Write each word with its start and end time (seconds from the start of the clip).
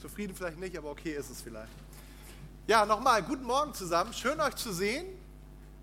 Zufrieden 0.00 0.34
vielleicht 0.34 0.58
nicht, 0.58 0.78
aber 0.78 0.90
okay 0.92 1.12
ist 1.12 1.28
es 1.28 1.42
vielleicht. 1.42 1.72
Ja, 2.66 2.86
nochmal, 2.86 3.22
guten 3.22 3.44
Morgen 3.44 3.74
zusammen. 3.74 4.14
Schön 4.14 4.40
euch 4.40 4.54
zu 4.54 4.72
sehen. 4.72 5.04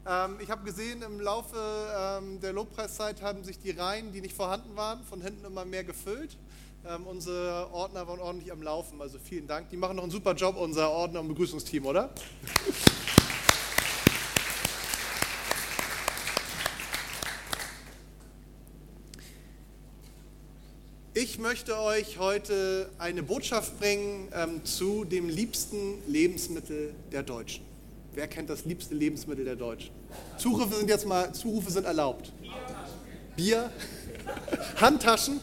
Ähm, 0.07 0.37
ich 0.39 0.49
habe 0.49 0.63
gesehen, 0.63 1.03
im 1.03 1.19
Laufe 1.19 1.55
ähm, 1.55 2.39
der 2.41 2.51
Lobpreiszeit 2.51 3.21
haben 3.21 3.43
sich 3.43 3.59
die 3.59 3.71
Reihen, 3.71 4.11
die 4.11 4.21
nicht 4.21 4.35
vorhanden 4.35 4.75
waren, 4.75 5.03
von 5.03 5.21
hinten 5.21 5.45
immer 5.45 5.65
mehr 5.65 5.83
gefüllt. 5.83 6.35
Ähm, 6.87 7.05
unsere 7.05 7.71
Ordner 7.71 8.07
waren 8.07 8.19
ordentlich 8.19 8.51
am 8.51 8.63
Laufen, 8.63 8.99
also 9.01 9.19
vielen 9.19 9.45
Dank. 9.45 9.69
Die 9.69 9.77
machen 9.77 9.95
noch 9.95 10.03
einen 10.03 10.11
super 10.11 10.33
Job, 10.33 10.57
unser 10.57 10.89
Ordner- 10.89 11.19
und 11.19 11.27
Begrüßungsteam, 11.27 11.85
oder? 11.85 12.09
Ich 21.37 21.43
möchte 21.43 21.79
euch 21.79 22.17
heute 22.17 22.89
eine 22.97 23.21
Botschaft 23.21 23.79
bringen 23.79 24.27
ähm, 24.33 24.65
zu 24.65 25.05
dem 25.05 25.29
liebsten 25.29 26.01
Lebensmittel 26.07 26.95
der 27.11 27.21
Deutschen. 27.21 27.63
Wer 28.15 28.27
kennt 28.27 28.49
das 28.49 28.65
liebste 28.65 28.95
Lebensmittel 28.95 29.45
der 29.45 29.55
Deutschen? 29.55 29.91
Zurufe 30.39 30.73
sind 30.73 30.89
jetzt 30.89 31.05
mal, 31.05 31.31
Zurufe 31.33 31.69
sind 31.69 31.85
erlaubt. 31.85 32.33
Bier, 33.35 33.69
Handtaschen, 34.77 35.39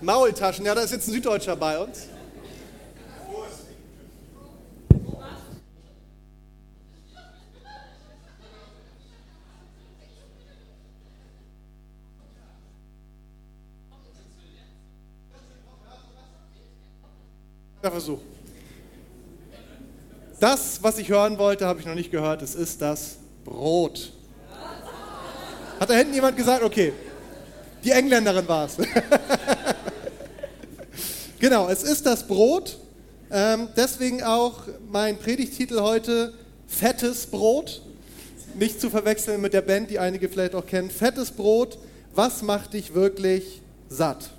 Maultaschen. 0.00 0.64
Ja, 0.64 0.74
da 0.74 0.80
ist 0.80 0.90
jetzt 0.90 1.06
ein 1.06 1.12
Süddeutscher 1.12 1.54
bei 1.54 1.78
uns. 1.78 2.08
Versuch. 17.90 18.20
Das, 20.40 20.82
was 20.82 20.98
ich 20.98 21.08
hören 21.08 21.38
wollte, 21.38 21.66
habe 21.66 21.80
ich 21.80 21.86
noch 21.86 21.94
nicht 21.94 22.10
gehört. 22.10 22.42
Es 22.42 22.54
ist 22.54 22.82
das 22.82 23.16
Brot. 23.44 24.12
Hat 25.80 25.90
da 25.90 25.94
hinten 25.94 26.14
jemand 26.14 26.36
gesagt? 26.36 26.62
Okay. 26.62 26.92
Die 27.82 27.90
Engländerin 27.90 28.46
war 28.48 28.66
es. 28.66 28.76
genau, 31.38 31.68
es 31.68 31.82
ist 31.82 32.06
das 32.06 32.26
Brot. 32.26 32.78
Ähm, 33.30 33.68
deswegen 33.76 34.22
auch 34.22 34.62
mein 34.88 35.18
Predigtitel 35.18 35.80
heute: 35.80 36.32
Fettes 36.66 37.26
Brot. 37.26 37.82
Nicht 38.54 38.80
zu 38.80 38.88
verwechseln 38.88 39.40
mit 39.40 39.52
der 39.52 39.62
Band, 39.62 39.90
die 39.90 39.98
einige 39.98 40.28
vielleicht 40.28 40.54
auch 40.54 40.66
kennen. 40.66 40.90
Fettes 40.90 41.30
Brot. 41.30 41.78
Was 42.14 42.42
macht 42.42 42.74
dich 42.74 42.94
wirklich 42.94 43.60
satt? 43.88 44.30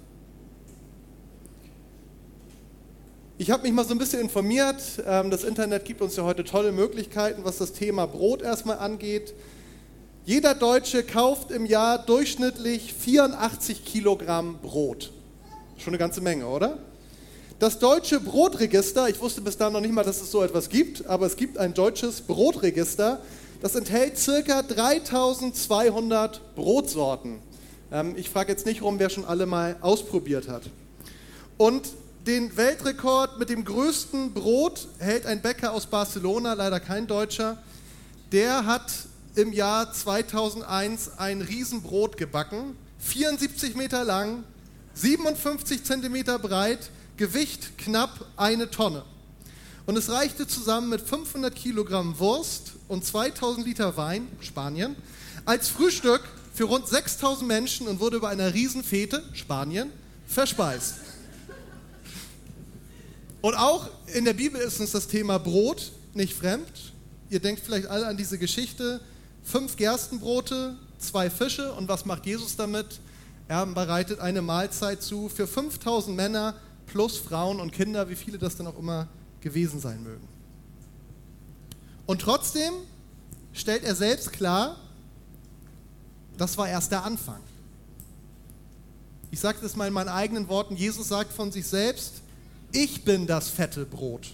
Ich 3.38 3.52
habe 3.52 3.64
mich 3.64 3.74
mal 3.74 3.84
so 3.84 3.94
ein 3.94 3.98
bisschen 3.98 4.22
informiert. 4.22 4.82
Ähm, 5.06 5.30
das 5.30 5.44
Internet 5.44 5.84
gibt 5.84 6.02
uns 6.02 6.16
ja 6.16 6.24
heute 6.24 6.46
tolle 6.46 6.72
Möglichkeiten, 6.72 7.44
was 7.44 7.58
das 7.58 7.74
Thema 7.74 8.06
Brot 8.06 8.42
erstmal 8.42 8.78
angeht. 8.78 9.34
Jeder 10.24 10.56
Deutsche 10.56 11.04
kauft 11.04 11.52
im 11.52 11.66
Jahr 11.66 12.00
durchschnittlich 12.00 12.94
84 12.94 13.84
Kilogramm 13.84 14.60
Brot. 14.62 15.12
Schon 15.78 15.92
eine 15.92 15.98
ganze 15.98 16.22
Menge, 16.22 16.48
oder? 16.48 16.78
Das 17.60 17.78
deutsche 17.78 18.22
Brotregister, 18.22 19.10
ich 19.10 19.20
wusste 19.20 19.42
bis 19.42 19.58
dahin 19.58 19.74
noch 19.74 19.82
nicht 19.82 19.94
mal, 19.94 20.06
dass 20.06 20.22
es 20.22 20.32
so 20.32 20.42
etwas 20.42 20.70
gibt, 20.70 21.06
aber 21.06 21.26
es 21.26 21.36
gibt 21.36 21.58
ein 21.58 21.74
deutsches 21.74 22.22
Brotregister, 22.22 23.20
das 23.62 23.76
enthält 23.76 24.18
circa 24.18 24.62
3200 24.62 26.56
Brotsorten. 26.56 27.40
Ähm, 27.92 28.14
ich 28.16 28.30
frage 28.30 28.54
jetzt 28.54 28.66
nicht 28.66 28.82
rum, 28.82 28.98
wer 28.98 29.10
schon 29.10 29.26
alle 29.26 29.46
mal 29.46 29.76
ausprobiert 29.82 30.48
hat. 30.48 30.64
Und 31.58 31.84
den 32.28 32.58
Weltrekord 32.58 33.38
mit 33.38 33.50
dem 33.50 33.66
größten 33.66 34.34
Brot 34.34 34.88
hält 34.98 35.28
ein 35.28 35.42
Bäcker 35.42 35.74
aus 35.74 35.86
Barcelona, 35.86 36.54
leider 36.54 36.80
kein 36.80 37.06
Deutscher. 37.06 37.58
Der 38.32 38.66
hat 38.66 38.92
im 39.36 39.54
Jahr 39.54 39.94
2001 39.94 41.18
ein 41.18 41.42
Riesenbrot 41.42 42.18
gebacken, 42.18 42.76
74 43.00 43.76
Meter 43.76 44.04
lang, 44.04 44.44
57 44.96 45.84
Zentimeter 45.84 46.40
breit, 46.40 46.90
Gewicht 47.18 47.78
knapp 47.78 48.26
eine 48.38 48.72
Tonne. 48.72 49.04
Und 49.86 49.96
es 49.96 50.10
reichte 50.10 50.48
zusammen 50.48 50.90
mit 50.90 51.02
500 51.02 51.56
Kilogramm 51.56 52.18
Wurst 52.18 52.74
und 52.88 53.06
2000 53.06 53.68
Liter 53.68 53.98
Wein, 53.98 54.28
Spanien, 54.40 54.96
als 55.46 55.68
Frühstück 55.68 56.22
für 56.56 56.64
rund 56.64 56.88
6000 56.88 57.48
Menschen 57.48 57.88
und 57.88 58.00
wurde 58.00 58.20
bei 58.20 58.30
einer 58.30 58.54
Riesenfete, 58.54 59.24
Spanien, 59.34 59.92
verspeist. 60.26 60.96
Und 63.46 63.54
auch 63.54 63.88
in 64.08 64.26
der 64.26 64.34
Bibel 64.34 64.60
ist 64.60 64.80
uns 64.80 64.92
das 64.92 65.08
Thema 65.08 65.38
Brot 65.38 65.92
nicht 66.16 66.34
fremd. 66.34 66.94
Ihr 67.30 67.40
denkt 67.40 67.62
vielleicht 67.64 67.86
alle 67.86 68.08
an 68.08 68.18
diese 68.18 68.40
Geschichte. 68.40 69.00
Fünf 69.44 69.76
Gerstenbrote, 69.76 70.76
zwei 70.98 71.30
Fische 71.30 71.72
und 71.74 71.88
was 71.88 72.06
macht 72.06 72.26
Jesus 72.26 72.56
damit? 72.56 73.00
Er 73.48 73.64
bereitet 73.68 74.20
eine 74.20 74.42
Mahlzeit 74.42 75.04
zu 75.04 75.30
für 75.30 75.46
5000 75.46 76.18
Männer 76.18 76.56
plus 76.88 77.20
Frauen 77.20 77.60
und 77.60 77.72
Kinder, 77.72 78.10
wie 78.10 78.16
viele 78.16 78.40
das 78.40 78.56
dann 78.56 78.66
auch 78.66 78.80
immer 78.80 79.08
gewesen 79.42 79.80
sein 79.80 80.02
mögen. 80.02 80.28
Und 82.08 82.22
trotzdem 82.22 82.74
stellt 83.54 83.84
er 83.84 83.94
selbst 83.94 84.34
klar, 84.34 84.76
das 86.36 86.58
war 86.58 86.68
erst 86.68 86.92
der 86.92 87.04
Anfang. 87.04 87.42
Ich 89.30 89.40
sage 89.40 89.60
das 89.62 89.76
mal 89.76 89.88
in 89.88 89.94
meinen 89.94 90.10
eigenen 90.10 90.48
Worten. 90.48 90.76
Jesus 90.76 91.10
sagt 91.10 91.32
von 91.32 91.52
sich 91.52 91.68
selbst, 91.68 92.24
ich 92.72 93.04
bin 93.04 93.28
das 93.28 93.50
fette 93.50 93.86
Brot. 93.86 94.34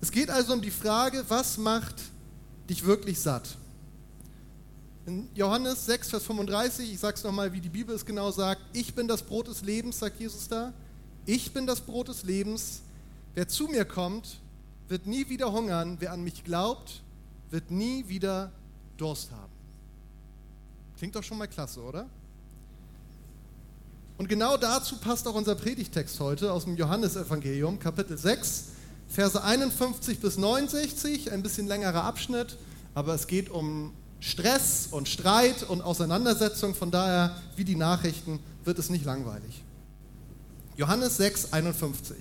Es 0.00 0.10
geht 0.10 0.30
also 0.30 0.54
um 0.54 0.62
die 0.62 0.70
Frage, 0.70 1.24
was 1.28 1.58
macht 1.58 1.96
dich 2.68 2.84
wirklich 2.84 3.18
satt? 3.20 3.56
In 5.06 5.28
Johannes 5.34 5.86
6, 5.86 6.10
Vers 6.10 6.24
35, 6.24 6.92
ich 6.92 6.98
sage 6.98 7.16
es 7.16 7.24
nochmal, 7.24 7.52
wie 7.52 7.60
die 7.60 7.68
Bibel 7.68 7.94
es 7.94 8.04
genau 8.04 8.30
sagt, 8.30 8.62
ich 8.72 8.94
bin 8.94 9.08
das 9.08 9.22
Brot 9.22 9.48
des 9.48 9.62
Lebens, 9.62 9.98
sagt 9.98 10.20
Jesus 10.20 10.48
da. 10.48 10.72
Ich 11.26 11.52
bin 11.52 11.66
das 11.66 11.80
Brot 11.80 12.08
des 12.08 12.22
Lebens. 12.22 12.82
Wer 13.34 13.48
zu 13.48 13.66
mir 13.66 13.84
kommt, 13.84 14.38
wird 14.88 15.06
nie 15.06 15.28
wieder 15.28 15.52
hungern. 15.52 15.96
Wer 16.00 16.12
an 16.12 16.22
mich 16.22 16.44
glaubt, 16.44 17.02
wird 17.50 17.70
nie 17.70 18.08
wieder 18.08 18.52
Durst 18.96 19.30
haben. 19.30 19.52
Klingt 20.96 21.14
doch 21.14 21.22
schon 21.22 21.38
mal 21.38 21.48
klasse, 21.48 21.80
oder? 21.82 22.08
Und 24.20 24.28
genau 24.28 24.58
dazu 24.58 24.98
passt 24.98 25.26
auch 25.26 25.34
unser 25.34 25.54
Predigtext 25.54 26.20
heute 26.20 26.52
aus 26.52 26.64
dem 26.64 26.76
Johannesevangelium, 26.76 27.78
Kapitel 27.78 28.18
6, 28.18 28.64
Verse 29.08 29.42
51 29.42 30.20
bis 30.20 30.36
69, 30.36 31.32
ein 31.32 31.42
bisschen 31.42 31.66
längerer 31.66 32.04
Abschnitt, 32.04 32.58
aber 32.92 33.14
es 33.14 33.28
geht 33.28 33.48
um 33.48 33.94
Stress 34.18 34.88
und 34.90 35.08
Streit 35.08 35.62
und 35.62 35.80
Auseinandersetzung, 35.80 36.74
von 36.74 36.90
daher, 36.90 37.34
wie 37.56 37.64
die 37.64 37.76
Nachrichten, 37.76 38.40
wird 38.62 38.78
es 38.78 38.90
nicht 38.90 39.06
langweilig. 39.06 39.62
Johannes 40.76 41.16
6, 41.16 41.54
51. 41.54 42.16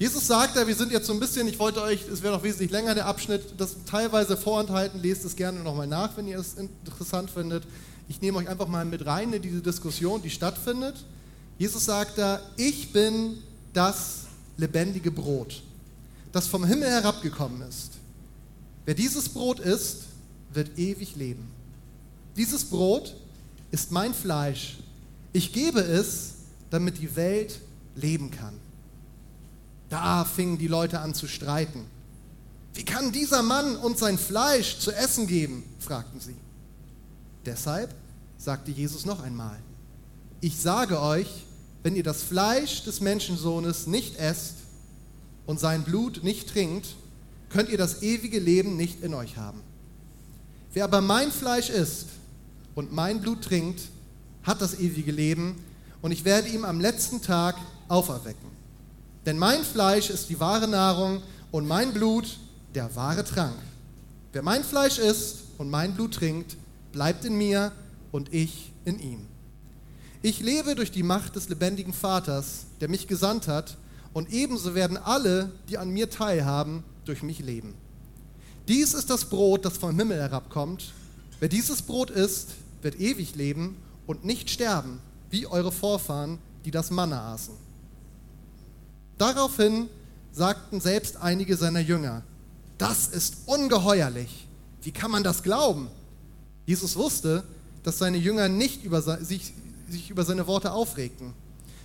Jesus 0.00 0.26
sagt 0.26 0.56
da, 0.56 0.66
wir 0.66 0.74
sind 0.74 0.90
jetzt 0.90 1.06
so 1.06 1.12
ein 1.12 1.20
bisschen, 1.20 1.46
ich 1.46 1.60
wollte 1.60 1.80
euch, 1.80 2.08
es 2.08 2.24
wäre 2.24 2.34
noch 2.34 2.42
wesentlich 2.42 2.72
länger 2.72 2.96
der 2.96 3.06
Abschnitt, 3.06 3.54
das 3.56 3.76
teilweise 3.88 4.36
vorenthalten, 4.36 5.00
lest 5.00 5.24
es 5.24 5.36
gerne 5.36 5.60
nochmal 5.60 5.86
nach, 5.86 6.16
wenn 6.16 6.26
ihr 6.26 6.40
es 6.40 6.54
interessant 6.54 7.30
findet. 7.30 7.62
Ich 8.08 8.20
nehme 8.20 8.38
euch 8.38 8.48
einfach 8.48 8.68
mal 8.68 8.84
mit 8.84 9.06
rein 9.06 9.32
in 9.32 9.42
diese 9.42 9.60
Diskussion, 9.60 10.20
die 10.22 10.30
stattfindet. 10.30 11.04
Jesus 11.58 11.84
sagt 11.84 12.18
da, 12.18 12.40
ich 12.56 12.92
bin 12.92 13.38
das 13.72 14.24
lebendige 14.56 15.10
Brot, 15.10 15.62
das 16.32 16.46
vom 16.46 16.64
Himmel 16.64 16.90
herabgekommen 16.90 17.62
ist. 17.62 17.92
Wer 18.84 18.94
dieses 18.94 19.28
Brot 19.28 19.60
isst, 19.60 20.02
wird 20.52 20.78
ewig 20.78 21.16
leben. 21.16 21.48
Dieses 22.36 22.64
Brot 22.64 23.14
ist 23.70 23.90
mein 23.90 24.12
Fleisch. 24.12 24.78
Ich 25.32 25.52
gebe 25.52 25.80
es, 25.80 26.34
damit 26.70 26.98
die 26.98 27.16
Welt 27.16 27.60
leben 27.96 28.30
kann. 28.30 28.54
Da 29.88 30.24
fingen 30.24 30.58
die 30.58 30.68
Leute 30.68 31.00
an 31.00 31.14
zu 31.14 31.26
streiten. 31.26 31.86
Wie 32.74 32.84
kann 32.84 33.12
dieser 33.12 33.42
Mann 33.42 33.76
uns 33.76 34.00
sein 34.00 34.18
Fleisch 34.18 34.78
zu 34.78 34.92
essen 34.92 35.26
geben? 35.26 35.62
fragten 35.78 36.20
sie. 36.20 36.34
Deshalb 37.46 37.94
sagte 38.38 38.70
Jesus 38.70 39.04
noch 39.04 39.22
einmal, 39.22 39.58
ich 40.40 40.58
sage 40.58 41.00
euch, 41.00 41.46
wenn 41.82 41.96
ihr 41.96 42.02
das 42.02 42.22
Fleisch 42.22 42.84
des 42.84 43.00
Menschensohnes 43.00 43.86
nicht 43.86 44.16
esst 44.16 44.54
und 45.46 45.60
sein 45.60 45.84
Blut 45.84 46.22
nicht 46.22 46.48
trinkt, 46.48 46.96
könnt 47.50 47.68
ihr 47.68 47.78
das 47.78 48.02
ewige 48.02 48.38
Leben 48.38 48.76
nicht 48.76 49.02
in 49.02 49.14
euch 49.14 49.36
haben. 49.36 49.60
Wer 50.72 50.84
aber 50.84 51.00
mein 51.00 51.30
Fleisch 51.30 51.70
isst 51.70 52.08
und 52.74 52.92
mein 52.92 53.20
Blut 53.20 53.42
trinkt, 53.42 53.82
hat 54.42 54.60
das 54.60 54.78
ewige 54.78 55.12
Leben 55.12 55.56
und 56.02 56.10
ich 56.10 56.24
werde 56.24 56.48
ihm 56.48 56.64
am 56.64 56.80
letzten 56.80 57.22
Tag 57.22 57.56
auferwecken. 57.88 58.50
Denn 59.24 59.38
mein 59.38 59.62
Fleisch 59.62 60.10
ist 60.10 60.28
die 60.28 60.40
wahre 60.40 60.68
Nahrung 60.68 61.22
und 61.50 61.66
mein 61.66 61.94
Blut 61.94 62.38
der 62.74 62.94
wahre 62.96 63.24
Trank. 63.24 63.56
Wer 64.32 64.42
mein 64.42 64.64
Fleisch 64.64 64.98
isst 64.98 65.44
und 65.58 65.70
mein 65.70 65.94
Blut 65.94 66.14
trinkt, 66.14 66.56
bleibt 66.94 67.24
in 67.24 67.36
mir 67.36 67.72
und 68.12 68.32
ich 68.32 68.72
in 68.84 68.98
ihm. 69.00 69.26
Ich 70.22 70.40
lebe 70.40 70.74
durch 70.74 70.92
die 70.92 71.02
Macht 71.02 71.36
des 71.36 71.48
lebendigen 71.48 71.92
Vaters, 71.92 72.66
der 72.80 72.88
mich 72.88 73.08
gesandt 73.08 73.48
hat, 73.48 73.76
und 74.14 74.32
ebenso 74.32 74.76
werden 74.76 74.96
alle, 74.96 75.50
die 75.68 75.76
an 75.76 75.90
mir 75.90 76.08
teilhaben, 76.08 76.84
durch 77.04 77.22
mich 77.22 77.40
leben. 77.40 77.74
Dies 78.68 78.94
ist 78.94 79.10
das 79.10 79.26
Brot, 79.26 79.64
das 79.64 79.76
vom 79.76 79.98
Himmel 79.98 80.18
herabkommt. 80.18 80.92
Wer 81.40 81.48
dieses 81.48 81.82
Brot 81.82 82.10
isst, 82.10 82.50
wird 82.80 82.98
ewig 83.00 83.34
leben 83.34 83.76
und 84.06 84.24
nicht 84.24 84.48
sterben, 84.48 85.00
wie 85.30 85.46
eure 85.46 85.72
Vorfahren, 85.72 86.38
die 86.64 86.70
das 86.70 86.90
Manna 86.90 87.34
aßen. 87.34 87.54
Daraufhin 89.18 89.88
sagten 90.32 90.80
selbst 90.80 91.16
einige 91.16 91.56
seiner 91.56 91.80
Jünger, 91.80 92.22
das 92.78 93.08
ist 93.08 93.38
ungeheuerlich. 93.46 94.46
Wie 94.82 94.92
kann 94.92 95.10
man 95.10 95.24
das 95.24 95.42
glauben? 95.42 95.88
Jesus 96.66 96.96
wusste, 96.96 97.44
dass 97.82 97.98
seine 97.98 98.16
Jünger 98.16 98.48
nicht 98.48 98.84
über 98.84 99.02
sich, 99.02 99.52
sich 99.88 100.10
über 100.10 100.24
seine 100.24 100.46
Worte 100.46 100.72
aufregten. 100.72 101.34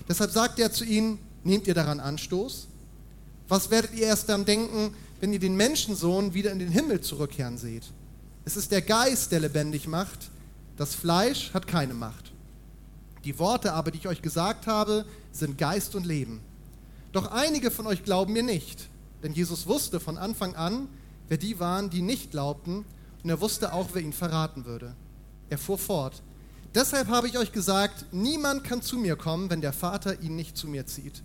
Deshalb 0.07 0.31
sagte 0.31 0.61
er 0.61 0.71
zu 0.71 0.85
ihnen, 0.85 1.19
nehmt 1.43 1.67
ihr 1.67 1.73
daran 1.73 1.99
Anstoß? 1.99 2.67
Was 3.47 3.69
werdet 3.69 3.93
ihr 3.93 4.05
erst 4.05 4.29
dann 4.29 4.45
denken, 4.45 4.93
wenn 5.19 5.33
ihr 5.33 5.39
den 5.39 5.55
Menschensohn 5.55 6.33
wieder 6.33 6.51
in 6.51 6.59
den 6.59 6.69
Himmel 6.69 7.01
zurückkehren 7.01 7.57
seht? 7.57 7.83
Es 8.45 8.57
ist 8.57 8.71
der 8.71 8.81
Geist, 8.81 9.31
der 9.31 9.41
lebendig 9.41 9.87
macht. 9.87 10.29
Das 10.77 10.95
Fleisch 10.95 11.53
hat 11.53 11.67
keine 11.67 11.93
Macht. 11.93 12.31
Die 13.25 13.37
Worte 13.37 13.73
aber, 13.73 13.91
die 13.91 13.97
ich 13.97 14.07
euch 14.07 14.21
gesagt 14.21 14.65
habe, 14.65 15.05
sind 15.31 15.57
Geist 15.57 15.93
und 15.95 16.05
Leben. 16.05 16.39
Doch 17.11 17.31
einige 17.31 17.69
von 17.69 17.85
euch 17.85 18.03
glauben 18.03 18.33
mir 18.33 18.43
nicht, 18.43 18.87
denn 19.23 19.33
Jesus 19.33 19.67
wusste 19.67 19.99
von 19.99 20.17
Anfang 20.17 20.55
an, 20.55 20.87
wer 21.27 21.37
die 21.37 21.59
waren, 21.59 21.89
die 21.89 22.01
nicht 22.01 22.31
glaubten, 22.31 22.85
und 23.23 23.29
er 23.29 23.41
wusste 23.41 23.73
auch, 23.73 23.89
wer 23.93 24.01
ihn 24.01 24.13
verraten 24.13 24.65
würde. 24.65 24.95
Er 25.49 25.57
fuhr 25.57 25.77
fort. 25.77 26.21
Deshalb 26.75 27.07
habe 27.07 27.27
ich 27.27 27.37
euch 27.37 27.51
gesagt, 27.51 28.05
niemand 28.11 28.63
kann 28.63 28.81
zu 28.81 28.97
mir 28.97 29.15
kommen, 29.15 29.49
wenn 29.49 29.61
der 29.61 29.73
Vater 29.73 30.21
ihn 30.21 30.35
nicht 30.35 30.55
zu 30.55 30.67
mir 30.67 30.85
zieht. 30.85 31.23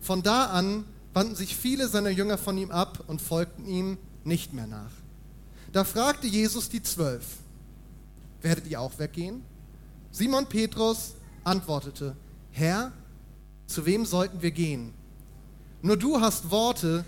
Von 0.00 0.22
da 0.22 0.46
an 0.46 0.84
wandten 1.12 1.36
sich 1.36 1.54
viele 1.54 1.88
seiner 1.88 2.10
Jünger 2.10 2.38
von 2.38 2.56
ihm 2.58 2.70
ab 2.70 3.04
und 3.06 3.22
folgten 3.22 3.66
ihm 3.66 3.98
nicht 4.24 4.52
mehr 4.52 4.66
nach. 4.66 4.90
Da 5.72 5.84
fragte 5.84 6.26
Jesus 6.26 6.68
die 6.68 6.82
Zwölf, 6.82 7.24
werdet 8.40 8.66
ihr 8.66 8.80
auch 8.80 8.98
weggehen? 8.98 9.42
Simon 10.10 10.46
Petrus 10.46 11.14
antwortete, 11.42 12.16
Herr, 12.50 12.92
zu 13.66 13.84
wem 13.84 14.06
sollten 14.06 14.42
wir 14.42 14.50
gehen? 14.50 14.94
Nur 15.82 15.96
du 15.96 16.20
hast 16.20 16.50
Worte, 16.50 17.04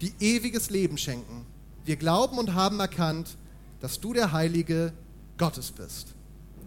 die 0.00 0.12
ewiges 0.20 0.70
Leben 0.70 0.98
schenken. 0.98 1.46
Wir 1.84 1.96
glauben 1.96 2.38
und 2.38 2.54
haben 2.54 2.80
erkannt, 2.80 3.36
dass 3.80 4.00
du 4.00 4.12
der 4.12 4.32
Heilige 4.32 4.92
Gottes 5.36 5.70
bist. 5.70 6.14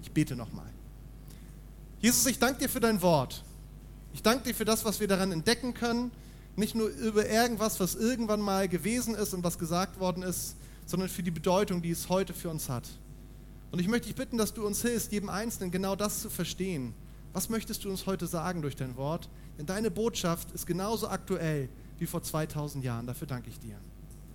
Ich 0.01 0.11
bete 0.11 0.35
nochmal. 0.35 0.69
Jesus, 1.99 2.25
ich 2.25 2.39
danke 2.39 2.61
dir 2.61 2.69
für 2.69 2.79
dein 2.79 3.01
Wort. 3.01 3.43
Ich 4.13 4.23
danke 4.23 4.45
dir 4.45 4.55
für 4.55 4.65
das, 4.65 4.83
was 4.85 4.99
wir 4.99 5.07
daran 5.07 5.31
entdecken 5.31 5.73
können. 5.73 6.11
Nicht 6.55 6.75
nur 6.75 6.87
über 6.87 7.29
irgendwas, 7.29 7.79
was 7.79 7.95
irgendwann 7.95 8.41
mal 8.41 8.67
gewesen 8.67 9.15
ist 9.15 9.33
und 9.33 9.43
was 9.43 9.57
gesagt 9.57 9.99
worden 9.99 10.23
ist, 10.23 10.55
sondern 10.85 11.09
für 11.09 11.23
die 11.23 11.31
Bedeutung, 11.31 11.81
die 11.81 11.91
es 11.91 12.09
heute 12.09 12.33
für 12.33 12.49
uns 12.49 12.69
hat. 12.69 12.89
Und 13.71 13.79
ich 13.79 13.87
möchte 13.87 14.07
dich 14.07 14.15
bitten, 14.15 14.37
dass 14.37 14.53
du 14.53 14.65
uns 14.65 14.81
hilfst, 14.81 15.11
jedem 15.11 15.29
Einzelnen 15.29 15.71
genau 15.71 15.95
das 15.95 16.21
zu 16.21 16.29
verstehen. 16.29 16.93
Was 17.33 17.49
möchtest 17.49 17.85
du 17.85 17.89
uns 17.89 18.05
heute 18.05 18.27
sagen 18.27 18.61
durch 18.61 18.75
dein 18.75 18.97
Wort? 18.97 19.29
Denn 19.57 19.65
deine 19.65 19.89
Botschaft 19.89 20.51
ist 20.51 20.67
genauso 20.67 21.07
aktuell 21.07 21.69
wie 21.97 22.05
vor 22.05 22.21
2000 22.21 22.83
Jahren. 22.83 23.07
Dafür 23.07 23.27
danke 23.27 23.49
ich 23.49 23.59
dir. 23.59 23.77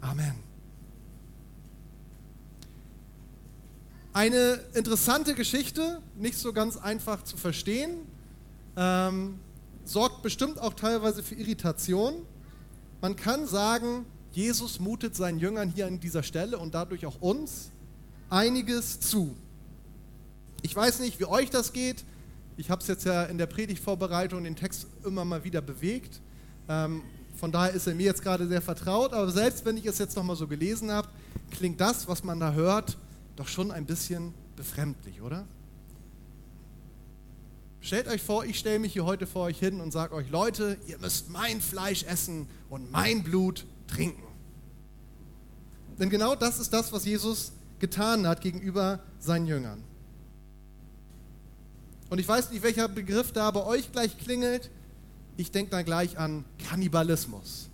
Amen. 0.00 0.55
Eine 4.16 4.60
interessante 4.72 5.34
Geschichte, 5.34 6.00
nicht 6.16 6.38
so 6.38 6.54
ganz 6.54 6.78
einfach 6.78 7.22
zu 7.22 7.36
verstehen, 7.36 7.98
ähm, 8.74 9.38
sorgt 9.84 10.22
bestimmt 10.22 10.58
auch 10.58 10.72
teilweise 10.72 11.22
für 11.22 11.34
Irritation. 11.34 12.14
Man 13.02 13.14
kann 13.16 13.46
sagen, 13.46 14.06
Jesus 14.32 14.80
mutet 14.80 15.14
seinen 15.14 15.38
Jüngern 15.38 15.68
hier 15.68 15.86
an 15.86 16.00
dieser 16.00 16.22
Stelle 16.22 16.56
und 16.56 16.74
dadurch 16.74 17.04
auch 17.04 17.20
uns 17.20 17.72
einiges 18.30 19.00
zu. 19.00 19.36
Ich 20.62 20.74
weiß 20.74 21.00
nicht, 21.00 21.20
wie 21.20 21.26
euch 21.26 21.50
das 21.50 21.74
geht. 21.74 22.02
Ich 22.56 22.70
habe 22.70 22.80
es 22.80 22.88
jetzt 22.88 23.04
ja 23.04 23.24
in 23.24 23.36
der 23.36 23.44
Predigtvorbereitung 23.44 24.44
den 24.44 24.56
Text 24.56 24.86
immer 25.04 25.26
mal 25.26 25.44
wieder 25.44 25.60
bewegt. 25.60 26.22
Ähm, 26.70 27.02
von 27.36 27.52
daher 27.52 27.74
ist 27.74 27.86
er 27.86 27.94
mir 27.94 28.06
jetzt 28.06 28.22
gerade 28.22 28.48
sehr 28.48 28.62
vertraut. 28.62 29.12
Aber 29.12 29.30
selbst 29.30 29.66
wenn 29.66 29.76
ich 29.76 29.84
es 29.84 29.98
jetzt 29.98 30.16
nochmal 30.16 30.36
so 30.36 30.46
gelesen 30.46 30.90
habe, 30.90 31.08
klingt 31.50 31.82
das, 31.82 32.08
was 32.08 32.24
man 32.24 32.40
da 32.40 32.54
hört, 32.54 32.96
doch 33.36 33.48
schon 33.48 33.70
ein 33.70 33.86
bisschen 33.86 34.34
befremdlich, 34.56 35.22
oder? 35.22 35.46
Stellt 37.80 38.08
euch 38.08 38.22
vor, 38.22 38.44
ich 38.44 38.58
stelle 38.58 38.78
mich 38.78 38.94
hier 38.94 39.04
heute 39.04 39.26
vor 39.26 39.44
euch 39.44 39.58
hin 39.58 39.80
und 39.80 39.92
sage 39.92 40.14
euch, 40.14 40.28
Leute, 40.30 40.76
ihr 40.88 40.98
müsst 40.98 41.30
mein 41.30 41.60
Fleisch 41.60 42.02
essen 42.04 42.48
und 42.68 42.90
mein 42.90 43.22
Blut 43.22 43.64
trinken. 43.86 44.24
Denn 45.98 46.10
genau 46.10 46.34
das 46.34 46.58
ist 46.58 46.72
das, 46.72 46.92
was 46.92 47.04
Jesus 47.04 47.52
getan 47.78 48.26
hat 48.26 48.40
gegenüber 48.40 49.00
seinen 49.20 49.46
Jüngern. 49.46 49.84
Und 52.08 52.18
ich 52.18 52.26
weiß 52.26 52.50
nicht, 52.50 52.62
welcher 52.62 52.88
Begriff 52.88 53.32
da 53.32 53.50
bei 53.50 53.64
euch 53.64 53.92
gleich 53.92 54.16
klingelt. 54.18 54.70
Ich 55.36 55.50
denke 55.50 55.70
dann 55.70 55.84
gleich 55.84 56.18
an 56.18 56.44
Kannibalismus. 56.68 57.68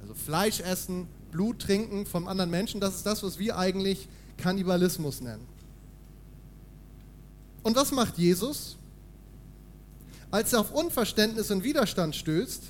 Also 0.00 0.14
Fleisch 0.14 0.60
essen, 0.60 1.08
Blut 1.30 1.60
trinken 1.60 2.06
vom 2.06 2.28
anderen 2.28 2.50
Menschen, 2.50 2.80
das 2.80 2.96
ist 2.96 3.06
das, 3.06 3.22
was 3.22 3.38
wir 3.38 3.58
eigentlich 3.58 4.08
Kannibalismus 4.36 5.20
nennen. 5.20 5.46
Und 7.62 7.74
was 7.76 7.90
macht 7.90 8.18
Jesus? 8.18 8.76
Als 10.30 10.52
er 10.52 10.60
auf 10.60 10.72
Unverständnis 10.72 11.50
und 11.50 11.64
Widerstand 11.64 12.14
stößt, 12.14 12.62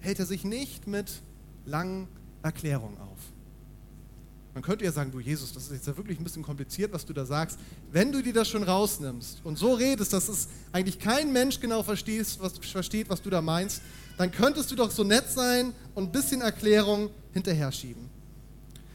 hält 0.00 0.18
er 0.18 0.26
sich 0.26 0.44
nicht 0.44 0.86
mit 0.86 1.10
langen 1.66 2.08
Erklärungen 2.42 2.98
auf. 2.98 3.18
Man 4.54 4.62
könnte 4.64 4.84
ja 4.84 4.90
sagen, 4.90 5.12
du 5.12 5.20
Jesus, 5.20 5.52
das 5.52 5.64
ist 5.64 5.72
jetzt 5.72 5.86
ja 5.86 5.96
wirklich 5.96 6.18
ein 6.18 6.24
bisschen 6.24 6.42
kompliziert, 6.42 6.92
was 6.92 7.06
du 7.06 7.12
da 7.12 7.24
sagst. 7.24 7.58
Wenn 7.92 8.10
du 8.10 8.20
dir 8.20 8.32
das 8.32 8.48
schon 8.48 8.64
rausnimmst 8.64 9.40
und 9.44 9.56
so 9.56 9.74
redest, 9.74 10.12
dass 10.12 10.28
es 10.28 10.48
eigentlich 10.72 10.98
kein 10.98 11.32
Mensch 11.32 11.60
genau 11.60 11.82
versteht, 11.82 12.26
was, 12.40 12.58
versteht, 12.58 13.08
was 13.08 13.22
du 13.22 13.30
da 13.30 13.40
meinst, 13.40 13.80
dann 14.18 14.32
könntest 14.32 14.70
du 14.70 14.76
doch 14.76 14.90
so 14.90 15.04
nett 15.04 15.30
sein 15.30 15.72
und 15.94 16.04
ein 16.04 16.12
bisschen 16.12 16.40
Erklärung 16.40 17.10
hinterher 17.32 17.70
schieben. 17.70 18.10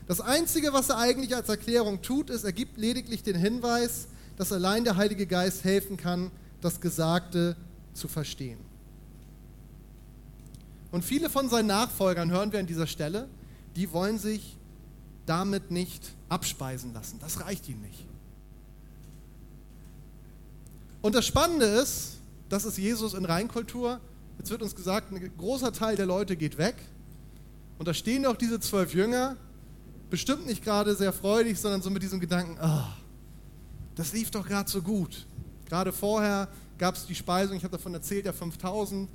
Das 0.07 0.21
Einzige, 0.21 0.71
was 0.71 0.89
er 0.89 0.97
eigentlich 0.97 1.35
als 1.35 1.49
Erklärung 1.49 2.01
tut, 2.01 2.29
ist, 2.29 2.43
er 2.43 2.53
gibt 2.53 2.77
lediglich 2.77 3.23
den 3.23 3.35
Hinweis, 3.35 4.07
dass 4.37 4.51
allein 4.51 4.83
der 4.83 4.97
Heilige 4.97 5.25
Geist 5.25 5.63
helfen 5.63 5.97
kann, 5.97 6.29
das 6.61 6.79
Gesagte 6.79 7.55
zu 7.93 8.07
verstehen. 8.07 8.59
Und 10.91 11.03
viele 11.03 11.29
von 11.29 11.49
seinen 11.49 11.67
Nachfolgern, 11.67 12.31
hören 12.31 12.51
wir 12.51 12.59
an 12.59 12.67
dieser 12.67 12.87
Stelle, 12.87 13.27
die 13.75 13.91
wollen 13.91 14.19
sich 14.19 14.55
damit 15.25 15.71
nicht 15.71 16.11
abspeisen 16.29 16.93
lassen. 16.93 17.19
Das 17.19 17.41
reicht 17.41 17.67
ihnen 17.67 17.81
nicht. 17.81 18.05
Und 21.01 21.15
das 21.15 21.25
Spannende 21.25 21.65
ist, 21.65 22.17
das 22.49 22.65
ist 22.65 22.77
Jesus 22.77 23.13
in 23.13 23.25
Reinkultur. 23.25 23.99
Jetzt 24.37 24.49
wird 24.49 24.61
uns 24.61 24.75
gesagt, 24.75 25.11
ein 25.11 25.31
großer 25.37 25.73
Teil 25.73 25.95
der 25.95 26.05
Leute 26.05 26.35
geht 26.35 26.57
weg. 26.57 26.75
Und 27.77 27.87
da 27.87 27.93
stehen 27.93 28.25
auch 28.25 28.35
diese 28.35 28.59
zwölf 28.59 28.93
Jünger 28.93 29.35
bestimmt 30.09 30.45
nicht 30.45 30.63
gerade 30.63 30.95
sehr 30.95 31.13
freudig, 31.13 31.59
sondern 31.59 31.81
so 31.81 31.89
mit 31.89 32.03
diesem 32.03 32.19
Gedanken, 32.19 32.57
oh, 32.61 32.87
das 33.95 34.13
lief 34.13 34.31
doch 34.31 34.47
gerade 34.47 34.69
so 34.69 34.81
gut. 34.81 35.25
Gerade 35.65 35.91
vorher 35.91 36.47
gab 36.77 36.95
es 36.95 37.05
die 37.05 37.15
Speisung, 37.15 37.57
ich 37.57 37.63
habe 37.63 37.77
davon 37.77 37.93
erzählt, 37.93 38.25
der 38.25 38.33
5000. 38.33 39.09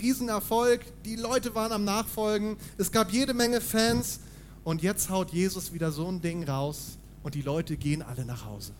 Riesenerfolg, 0.00 0.80
die 1.04 1.16
Leute 1.16 1.54
waren 1.54 1.72
am 1.72 1.84
Nachfolgen, 1.84 2.56
es 2.78 2.90
gab 2.90 3.12
jede 3.12 3.34
Menge 3.34 3.60
Fans 3.60 4.20
und 4.64 4.82
jetzt 4.82 5.10
haut 5.10 5.32
Jesus 5.32 5.72
wieder 5.72 5.92
so 5.92 6.08
ein 6.08 6.22
Ding 6.22 6.48
raus 6.48 6.96
und 7.22 7.34
die 7.34 7.42
Leute 7.42 7.76
gehen 7.76 8.00
alle 8.02 8.24
nach 8.24 8.46
Hause. 8.46 8.72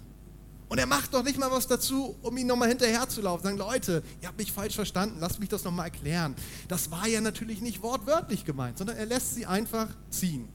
Und 0.69 0.79
er 0.79 0.87
macht 0.87 1.13
doch 1.13 1.23
nicht 1.23 1.39
mal 1.39 1.51
was 1.51 1.67
dazu, 1.67 2.17
um 2.23 2.35
ihnen 2.39 2.49
nochmal 2.49 2.71
hinterher 2.71 3.07
zu 3.07 3.21
laufen. 3.21 3.43
Sagen, 3.43 3.59
Leute, 3.59 4.03
ihr 4.23 4.29
habt 4.29 4.39
mich 4.39 4.53
falsch 4.53 4.75
verstanden, 4.75 5.19
lasst 5.21 5.39
mich 5.39 5.51
das 5.51 5.65
nochmal 5.65 5.87
erklären. 5.87 6.35
Das 6.67 6.91
war 6.91 7.07
ja 7.07 7.21
natürlich 7.21 7.61
nicht 7.61 7.83
wortwörtlich 7.83 8.47
gemeint, 8.47 8.79
sondern 8.79 8.97
er 8.97 9.05
lässt 9.05 9.35
sie 9.35 9.45
einfach 9.45 9.89
ziehen. 10.09 10.49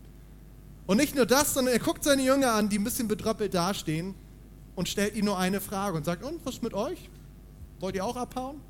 Und 0.87 0.97
nicht 0.97 1.15
nur 1.15 1.25
das, 1.25 1.53
sondern 1.53 1.73
er 1.73 1.79
guckt 1.79 2.03
seine 2.03 2.23
Jünger 2.23 2.53
an, 2.53 2.69
die 2.69 2.79
ein 2.79 2.83
bisschen 2.83 3.07
bedröppelt 3.07 3.53
dastehen 3.53 4.15
und 4.75 4.87
stellt 4.87 5.15
ihnen 5.15 5.25
nur 5.25 5.37
eine 5.37 5.59
Frage 5.59 5.97
und 5.97 6.05
sagt, 6.05 6.23
und 6.23 6.43
was 6.45 6.55
ist 6.55 6.63
mit 6.63 6.73
euch? 6.73 7.09
Wollt 7.79 7.95
ihr 7.95 8.05
auch 8.05 8.15
abhauen? 8.15 8.61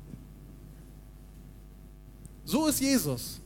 So 2.44 2.66
ist 2.66 2.80
Jesus. 2.80 3.40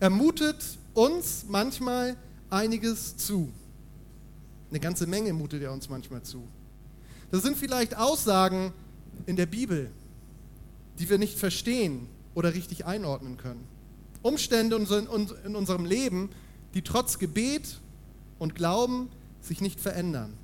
Er 0.00 0.10
mutet 0.10 0.64
uns 0.94 1.44
manchmal 1.48 2.16
einiges 2.50 3.16
zu. 3.16 3.52
Eine 4.70 4.80
ganze 4.80 5.06
Menge 5.06 5.32
mutet 5.32 5.62
er 5.62 5.72
uns 5.72 5.88
manchmal 5.88 6.22
zu. 6.22 6.48
Das 7.30 7.42
sind 7.42 7.58
vielleicht 7.58 7.96
Aussagen 7.96 8.72
in 9.26 9.36
der 9.36 9.46
Bibel, 9.46 9.90
die 10.98 11.10
wir 11.10 11.18
nicht 11.18 11.38
verstehen 11.38 12.06
oder 12.34 12.54
richtig 12.54 12.86
einordnen 12.86 13.36
können. 13.36 13.66
Umstände 14.22 14.76
in 14.76 15.56
unserem 15.56 15.84
Leben, 15.84 16.30
die 16.72 16.82
trotz 16.82 17.18
Gebet 17.18 17.80
und 18.38 18.54
Glauben 18.54 19.08
sich 19.40 19.60
nicht 19.60 19.80
verändern. 19.80 20.34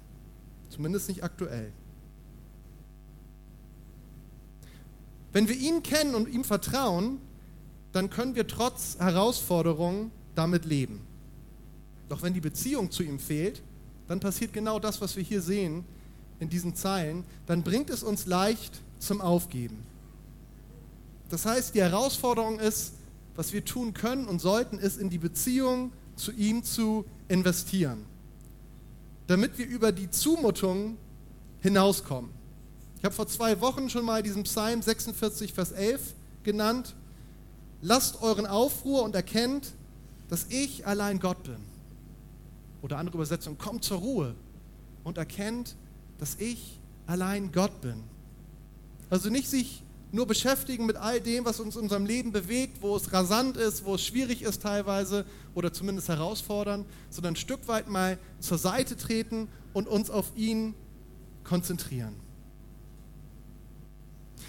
Zumindest 0.69 1.09
nicht 1.09 1.25
aktuell. 1.25 1.73
Wenn 5.33 5.49
wir 5.49 5.57
ihn 5.57 5.83
kennen 5.83 6.15
und 6.15 6.29
ihm 6.29 6.45
vertrauen, 6.45 7.19
dann 7.93 8.11
können 8.11 8.35
wir 8.35 8.47
trotz 8.47 8.97
Herausforderungen 8.99 10.11
damit 10.35 10.65
leben. 10.65 11.01
Doch 12.09 12.23
wenn 12.23 12.35
die 12.35 12.41
Beziehung 12.41 12.91
zu 12.91 13.03
ihm 13.03 13.19
fehlt, 13.19 13.63
dann 14.09 14.21
passiert 14.21 14.53
genau 14.53 14.81
das, 14.81 15.01
was 15.01 15.17
wir 15.17 15.23
hier 15.23 15.41
sehen 15.41 15.85
in 16.41 16.49
diesen 16.49 16.75
Zeilen. 16.75 17.25
Dann 17.47 17.63
bringt 17.63 17.91
es 17.91 18.03
uns 18.03 18.27
leicht 18.27 18.81
zum 18.99 19.21
Aufgeben. 19.21 19.79
Das 21.29 21.47
heißt, 21.47 21.75
die 21.75 21.81
Herausforderung 21.81 22.59
ist, 22.59 22.95
was 23.37 23.53
wir 23.53 23.65
tun 23.65 23.95
können 23.95 24.27
und 24.27 24.41
sollten, 24.41 24.79
ist 24.79 24.99
in 24.99 25.11
die 25.11 25.19
Beziehung 25.19 25.93
zu 26.21 26.33
ihm 26.33 26.62
zu 26.62 27.05
investieren, 27.29 28.05
damit 29.27 29.59
wir 29.59 29.67
über 29.67 29.93
die 29.93 30.11
Zumutung 30.11 30.97
hinauskommen. 31.61 32.31
Ich 32.99 33.05
habe 33.05 33.15
vor 33.15 33.27
zwei 33.27 33.61
Wochen 33.61 33.89
schon 33.89 34.05
mal 34.05 34.23
diesen 34.23 34.43
Psalm 34.43 34.83
46, 34.83 35.55
Vers 35.55 35.73
11 35.73 36.15
genannt. 36.43 36.95
Lasst 37.81 38.23
euren 38.23 38.47
Aufruhr 38.47 39.03
und 39.03 39.15
erkennt, 39.15 39.73
dass 40.29 40.47
ich 40.50 40.87
allein 40.87 41.19
Gott 41.19 41.43
bin. 41.45 41.57
Oder 42.83 42.99
andere 42.99 43.17
Übersetzung, 43.17 43.57
kommt 43.57 43.85
zur 43.85 43.99
Ruhe 43.99 44.35
und 45.03 45.17
erkennt, 45.17 45.77
dass 46.19 46.37
ich 46.39 46.79
allein 47.07 47.53
Gott 47.53 47.81
bin. 47.81 48.03
Also 49.09 49.31
nicht 49.31 49.49
sich 49.49 49.83
nur 50.12 50.26
beschäftigen 50.26 50.87
mit 50.87 50.97
all 50.97 51.21
dem, 51.21 51.45
was 51.45 51.61
uns 51.61 51.76
in 51.76 51.83
unserem 51.83 52.07
Leben 52.07 52.33
bewegt, 52.33 52.83
wo 52.83 52.97
es 52.97 53.12
rasant 53.12 53.57
ist, 53.57 53.85
wo 53.85 53.95
es 53.95 54.05
schwierig 54.05 54.43
ist 54.43 54.62
teilweise 54.62 55.25
oder 55.55 55.73
zumindest 55.73 56.09
herausfordern, 56.09 56.85
sondern 57.11 57.35
ein 57.35 57.37
Stück 57.37 57.69
weit 57.69 57.88
mal 57.88 58.19
zur 58.40 58.59
Seite 58.59 58.97
treten 58.97 59.49
und 59.73 59.87
uns 59.87 60.11
auf 60.11 60.33
ihn 60.37 60.75
konzentrieren. 61.45 62.14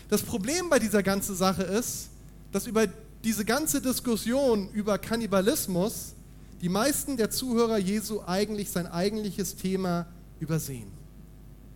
Das 0.09 0.23
Problem 0.23 0.69
bei 0.69 0.79
dieser 0.79 1.03
ganzen 1.03 1.35
Sache 1.35 1.63
ist, 1.63 2.09
dass 2.51 2.67
über 2.67 2.87
diese 3.23 3.45
ganze 3.45 3.81
Diskussion 3.81 4.69
über 4.73 4.97
Kannibalismus 4.97 6.13
die 6.61 6.69
meisten 6.69 7.17
der 7.17 7.29
Zuhörer 7.29 7.77
Jesu 7.77 8.21
eigentlich 8.25 8.69
sein 8.71 8.87
eigentliches 8.87 9.55
Thema 9.55 10.07
übersehen. 10.39 10.91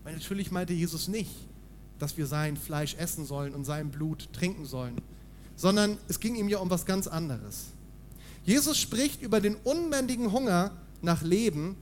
Weil 0.03 0.13
natürlich 0.13 0.51
meinte 0.51 0.73
Jesus 0.73 1.07
nicht, 1.07 1.31
dass 1.99 2.17
wir 2.17 2.27
sein 2.27 2.57
Fleisch 2.57 2.95
essen 2.95 3.25
sollen 3.25 3.53
und 3.53 3.65
sein 3.65 3.89
Blut 3.89 4.31
trinken 4.33 4.65
sollen, 4.65 5.01
sondern 5.55 5.97
es 6.07 6.19
ging 6.19 6.35
ihm 6.35 6.49
ja 6.49 6.59
um 6.59 6.69
was 6.69 6.85
ganz 6.85 7.07
anderes. 7.07 7.67
Jesus 8.43 8.77
spricht 8.77 9.21
über 9.21 9.41
den 9.41 9.55
unbändigen 9.55 10.31
Hunger 10.31 10.71
nach 11.01 11.23
Leben, 11.23 11.75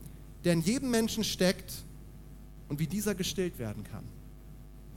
der 0.43 0.53
in 0.53 0.61
jedem 0.61 0.91
Menschen 0.91 1.23
steckt 1.23 1.73
und 2.69 2.79
wie 2.79 2.87
dieser 2.87 3.15
gestillt 3.15 3.59
werden 3.59 3.83
kann. 3.83 4.03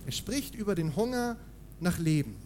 Er 0.05 0.13
spricht 0.13 0.55
über 0.55 0.75
den 0.75 0.95
Hunger 0.95 1.37
nach 1.81 1.99
Leben. 1.99 2.37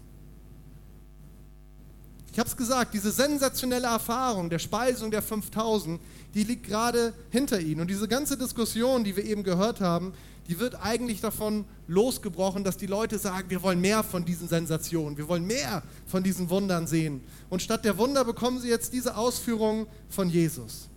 Habe 2.40 2.48
es 2.48 2.56
gesagt, 2.56 2.94
diese 2.94 3.10
sensationelle 3.10 3.86
Erfahrung 3.86 4.48
der 4.48 4.58
Speisung 4.58 5.10
der 5.10 5.20
5000, 5.20 6.00
die 6.32 6.42
liegt 6.42 6.66
gerade 6.66 7.12
hinter 7.28 7.60
ihnen. 7.60 7.82
Und 7.82 7.88
diese 7.90 8.08
ganze 8.08 8.38
Diskussion, 8.38 9.04
die 9.04 9.14
wir 9.14 9.26
eben 9.26 9.42
gehört 9.42 9.82
haben, 9.82 10.14
die 10.48 10.58
wird 10.58 10.74
eigentlich 10.82 11.20
davon 11.20 11.66
losgebrochen, 11.86 12.64
dass 12.64 12.78
die 12.78 12.86
Leute 12.86 13.18
sagen, 13.18 13.50
wir 13.50 13.62
wollen 13.62 13.78
mehr 13.82 14.02
von 14.02 14.24
diesen 14.24 14.48
Sensationen, 14.48 15.18
wir 15.18 15.28
wollen 15.28 15.46
mehr 15.46 15.82
von 16.06 16.22
diesen 16.22 16.48
Wundern 16.48 16.86
sehen. 16.86 17.20
Und 17.50 17.60
statt 17.60 17.84
der 17.84 17.98
Wunder 17.98 18.24
bekommen 18.24 18.58
sie 18.58 18.70
jetzt 18.70 18.94
diese 18.94 19.18
Ausführungen 19.18 19.86
von 20.08 20.30
Jesus. 20.30 20.88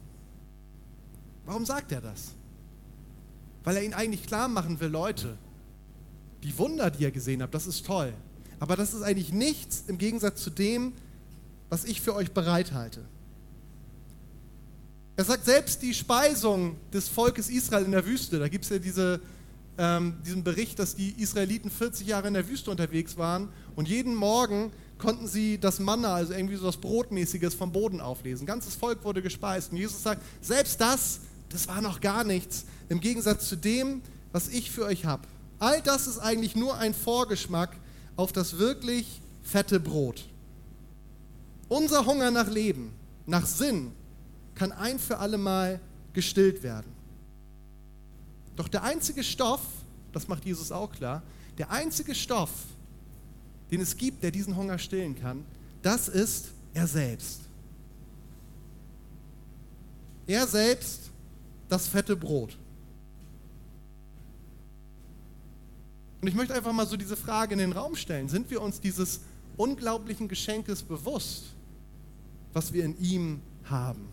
Warum 1.46 1.66
sagt 1.66 1.92
er 1.92 2.00
das? 2.00 2.32
Weil 3.66 3.76
er 3.76 3.84
ihnen 3.84 3.94
eigentlich 3.94 4.26
klar 4.26 4.48
machen 4.48 4.80
will, 4.80 4.88
Leute, 4.88 5.38
die 6.42 6.58
Wunder, 6.58 6.90
die 6.90 7.04
ihr 7.04 7.12
gesehen 7.12 7.42
habt, 7.42 7.54
das 7.54 7.68
ist 7.68 7.86
toll. 7.86 8.14
Aber 8.62 8.78
das 8.78 8.94
ist 8.94 9.02
eigentlich 9.02 9.34
nichts 9.34 9.84
im 9.88 9.98
Gegensatz 9.98 10.42
zu 10.42 10.50
dem, 10.50 10.94
was 11.74 11.86
ich 11.86 12.02
für 12.02 12.14
euch 12.14 12.34
bereithalte. 12.34 13.04
Er 15.16 15.26
sagt 15.26 15.46
selbst 15.46 15.82
die 15.82 15.96
Speisung 15.96 16.76
des 16.94 17.08
Volkes 17.08 17.50
Israel 17.50 17.86
in 17.86 17.94
der 17.94 18.06
Wüste, 18.06 18.38
da 18.38 18.48
gibt 18.48 18.66
es 18.66 18.70
ja 18.70 18.78
diese 18.78 19.20
ähm, 19.80 20.14
diesem 20.24 20.44
Bericht, 20.44 20.78
dass 20.78 20.94
die 20.94 21.20
Israeliten 21.20 21.72
40 21.72 22.06
Jahre 22.06 22.28
in 22.28 22.36
der 22.36 22.48
Wüste 22.48 22.70
unterwegs 22.70 23.18
waren 23.18 23.50
und 23.76 23.88
jeden 23.88 24.14
Morgen 24.14 24.72
konnten 25.00 25.28
sie 25.28 25.58
das 25.58 25.80
Manna, 25.80 26.14
also 26.14 26.34
irgendwie 26.34 26.58
so 26.58 26.68
was 26.68 26.78
Brotmäßiges 26.78 27.56
vom 27.56 27.72
Boden 27.72 28.02
auflesen. 28.02 28.46
Ganzes 28.46 28.76
Volk 28.76 29.04
wurde 29.04 29.24
gespeist. 29.24 29.72
Und 29.72 29.80
Jesus 29.80 30.04
sagt, 30.04 30.22
selbst 30.42 30.80
das, 30.80 31.22
das 31.50 31.68
war 31.68 31.82
noch 31.82 32.02
gar 32.02 32.24
nichts 32.24 32.66
im 32.88 33.00
Gegensatz 33.00 33.50
zu 33.50 33.56
dem, 33.56 34.04
was 34.32 34.48
ich 34.48 34.70
für 34.70 34.86
euch 34.86 35.06
habe. 35.06 35.24
All 35.58 35.82
das 35.82 36.06
ist 36.06 36.20
eigentlich 36.20 36.56
nur 36.56 36.78
ein 36.78 36.94
Vorgeschmack 36.94 37.76
auf 38.16 38.32
das 38.32 38.60
wirklich 38.60 39.22
fette 39.42 39.80
Brot. 39.80 40.26
Unser 41.70 42.06
Hunger 42.06 42.32
nach 42.32 42.50
Leben, 42.50 42.94
nach 43.26 43.46
Sinn, 43.46 43.92
kann 44.56 44.72
ein 44.72 45.00
für 45.00 45.18
alle 45.18 45.38
Mal 45.38 45.80
gestillt 46.14 46.62
werden. 46.64 46.92
Doch 48.56 48.68
der 48.68 48.84
einzige 48.84 49.24
Stoff, 49.24 49.62
das 50.12 50.28
macht 50.28 50.46
Jesus 50.46 50.72
auch 50.72 50.92
klar, 50.92 51.24
der 51.58 51.72
einzige 51.72 52.14
Stoff, 52.14 52.52
den 53.72 53.82
es 53.82 53.98
gibt, 53.98 54.22
der 54.24 54.32
diesen 54.32 54.56
Hunger 54.56 54.78
stillen 54.78 55.16
kann, 55.20 55.44
das 55.82 56.08
ist 56.08 56.52
er 56.74 56.88
selbst. 56.88 57.42
Er 60.28 60.48
selbst, 60.48 61.12
das 61.70 61.88
fette 61.88 62.16
Brot. 62.16 62.58
Und 66.22 66.28
ich 66.28 66.36
möchte 66.36 66.54
einfach 66.54 66.72
mal 66.72 66.88
so 66.88 66.96
diese 66.96 67.18
Frage 67.18 67.54
in 67.54 67.60
den 67.60 67.74
Raum 67.74 67.96
stellen. 67.96 68.30
Sind 68.30 68.50
wir 68.50 68.62
uns 68.62 68.80
dieses 68.80 69.20
unglaublichen 69.58 70.28
Geschenkes 70.28 70.84
bewusst, 70.84 71.46
was 72.54 72.74
wir 72.74 72.86
in 72.86 72.98
ihm 73.00 73.42
haben? 73.66 74.08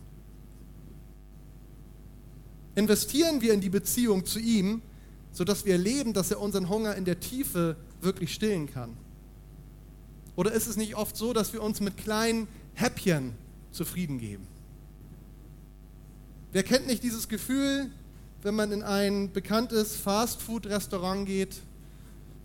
investieren 2.74 3.40
wir 3.40 3.52
in 3.52 3.60
die 3.60 3.68
Beziehung 3.70 4.24
zu 4.24 4.38
ihm, 4.38 4.82
sodass 5.32 5.64
wir 5.64 5.74
erleben, 5.74 6.12
dass 6.12 6.30
er 6.30 6.40
unseren 6.40 6.68
Hunger 6.68 6.96
in 6.96 7.04
der 7.04 7.20
Tiefe 7.20 7.76
wirklich 8.00 8.32
stillen 8.34 8.66
kann? 8.66 8.96
Oder 10.36 10.52
ist 10.52 10.66
es 10.66 10.76
nicht 10.76 10.96
oft 10.96 11.16
so, 11.16 11.32
dass 11.32 11.52
wir 11.52 11.62
uns 11.62 11.80
mit 11.80 11.96
kleinen 11.96 12.48
Häppchen 12.74 13.34
zufrieden 13.72 14.18
geben? 14.18 14.46
Wer 16.52 16.62
kennt 16.62 16.86
nicht 16.86 17.02
dieses 17.02 17.28
Gefühl, 17.28 17.90
wenn 18.42 18.54
man 18.54 18.72
in 18.72 18.82
ein 18.82 19.30
bekanntes 19.32 19.96
Fastfood-Restaurant 19.96 21.26
geht 21.26 21.60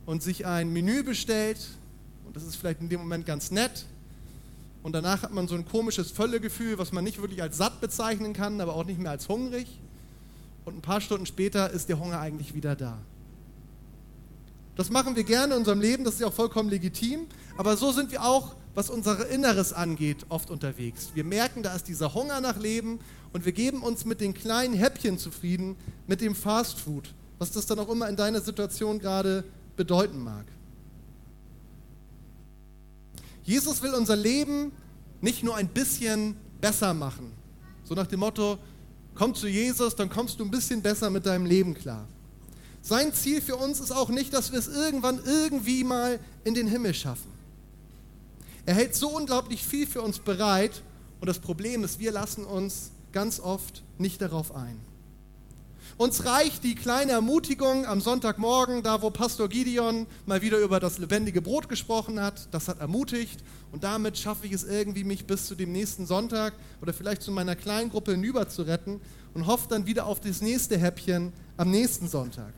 und 0.06 0.22
sich 0.22 0.46
ein 0.46 0.72
Menü 0.74 1.04
bestellt, 1.04 1.60
das 2.36 2.44
ist 2.44 2.58
vielleicht 2.58 2.82
in 2.82 2.90
dem 2.90 3.00
Moment 3.00 3.26
ganz 3.26 3.50
nett, 3.50 3.86
und 4.84 4.92
danach 4.92 5.24
hat 5.24 5.34
man 5.34 5.48
so 5.48 5.56
ein 5.56 5.66
komisches 5.66 6.12
Völlegefühl, 6.12 6.78
was 6.78 6.92
man 6.92 7.04
nicht 7.04 7.20
wirklich 7.20 7.42
als 7.42 7.58
satt 7.58 7.82
bezeichnen 7.82 8.34
kann, 8.34 8.62
aber 8.62 8.76
auch 8.76 8.86
nicht 8.86 9.00
mehr 9.00 9.10
als 9.10 9.28
hungrig 9.28 9.66
und 10.64 10.78
ein 10.78 10.82
paar 10.82 11.02
Stunden 11.02 11.26
später 11.26 11.72
ist 11.72 11.90
der 11.90 11.98
Hunger 11.98 12.20
eigentlich 12.20 12.54
wieder 12.54 12.76
da. 12.76 13.00
Das 14.76 14.92
machen 14.92 15.16
wir 15.16 15.24
gerne 15.24 15.54
in 15.54 15.60
unserem 15.60 15.82
Leben, 15.82 16.04
das 16.04 16.16
ist 16.16 16.20
ja 16.20 16.28
auch 16.28 16.34
vollkommen 16.34 16.70
legitim, 16.70 17.26
aber 17.58 17.78
so 17.78 17.92
sind 17.92 18.12
wir 18.12 18.24
auch, 18.24 18.56
was 18.76 18.92
unser 18.92 19.28
Inneres 19.30 19.74
angeht, 19.74 20.26
oft 20.30 20.52
unterwegs. 20.52 21.12
Wir 21.16 21.24
merken, 21.24 21.64
da 21.64 21.74
ist 21.74 21.88
dieser 21.88 22.14
Hunger 22.14 22.40
nach 22.42 22.60
Leben 22.60 23.00
und 23.34 23.46
wir 23.46 23.54
geben 23.54 23.82
uns 23.82 24.06
mit 24.06 24.22
den 24.22 24.36
kleinen 24.36 24.76
Häppchen 24.76 25.18
zufrieden, 25.18 25.78
mit 26.06 26.22
dem 26.22 26.36
Fastfood, 26.36 27.12
was 27.40 27.52
das 27.52 27.66
dann 27.66 27.80
auch 27.80 27.90
immer 27.90 28.08
in 28.08 28.18
deiner 28.18 28.42
Situation 28.42 29.00
gerade 29.00 29.46
bedeuten 29.78 30.24
mag. 30.24 30.46
Jesus 33.46 33.82
will 33.82 33.94
unser 33.94 34.18
Leben 34.18 34.74
nicht 35.22 35.44
nur 35.44 35.56
ein 35.56 35.70
bisschen 35.70 36.36
besser 36.60 36.94
machen, 36.94 37.32
so 37.84 37.96
nach 37.96 38.08
dem 38.08 38.20
Motto, 38.20 38.60
Komm 39.16 39.34
zu 39.34 39.48
Jesus, 39.48 39.96
dann 39.96 40.10
kommst 40.10 40.40
du 40.40 40.44
ein 40.44 40.52
bisschen 40.52 40.82
besser 40.82 41.10
mit 41.10 41.26
deinem 41.26 41.46
Leben 41.46 41.74
klar. 41.74 42.06
Sein 42.82 43.14
Ziel 43.14 43.42
für 43.42 43.56
uns 43.56 43.80
ist 43.80 43.92
auch 43.92 44.10
nicht, 44.10 44.34
dass 44.34 44.52
wir 44.52 44.60
es 44.60 44.68
irgendwann 44.68 45.22
irgendwie 45.26 45.86
mal 45.86 46.20
in 46.44 46.54
den 46.54 46.68
Himmel 46.68 46.94
schaffen. 46.94 47.32
Er 48.66 48.76
hält 48.76 48.94
so 48.94 49.10
unglaublich 49.10 49.66
viel 49.66 49.88
für 49.88 50.02
uns 50.02 50.20
bereit 50.20 50.84
und 51.22 51.28
das 51.28 51.40
Problem 51.40 51.86
ist, 51.86 51.98
wir 52.00 52.12
lassen 52.12 52.44
uns 52.44 52.92
ganz 53.14 53.40
oft 53.40 53.84
nicht 53.98 54.22
darauf 54.22 54.54
ein. 54.54 54.80
Uns 55.98 56.26
reicht 56.26 56.66
die 56.66 56.76
kleine 56.76 57.14
Ermutigung 57.14 57.86
am 57.86 58.02
Sonntagmorgen, 58.02 58.84
da 58.84 59.02
wo 59.02 59.12
Pastor 59.12 59.48
Gideon 59.48 60.08
mal 60.26 60.42
wieder 60.42 60.58
über 60.60 60.82
das 60.82 60.98
lebendige 60.98 61.42
Brot 61.42 61.70
gesprochen 61.70 62.20
hat. 62.20 62.50
Das 62.54 62.68
hat 62.68 62.82
ermutigt 62.82 63.42
und 63.72 63.86
damit 63.86 64.18
schaffe 64.18 64.46
ich 64.46 64.52
es 64.52 64.66
irgendwie, 64.66 65.06
mich 65.06 65.26
bis 65.26 65.46
zu 65.46 65.56
dem 65.56 65.72
nächsten 65.72 66.06
Sonntag 66.06 66.54
oder 66.82 66.92
vielleicht 66.92 67.22
zu 67.22 67.32
meiner 67.32 67.56
kleinen 67.56 67.90
Gruppe 67.92 68.12
hinüber 68.12 68.50
zu 68.50 68.64
retten 68.64 69.00
und 69.34 69.48
hoffe 69.48 69.70
dann 69.70 69.86
wieder 69.86 70.06
auf 70.06 70.20
das 70.20 70.42
nächste 70.42 70.78
Häppchen 70.78 71.32
am 71.56 71.72
nächsten 71.72 72.10
Sonntag. 72.10 72.54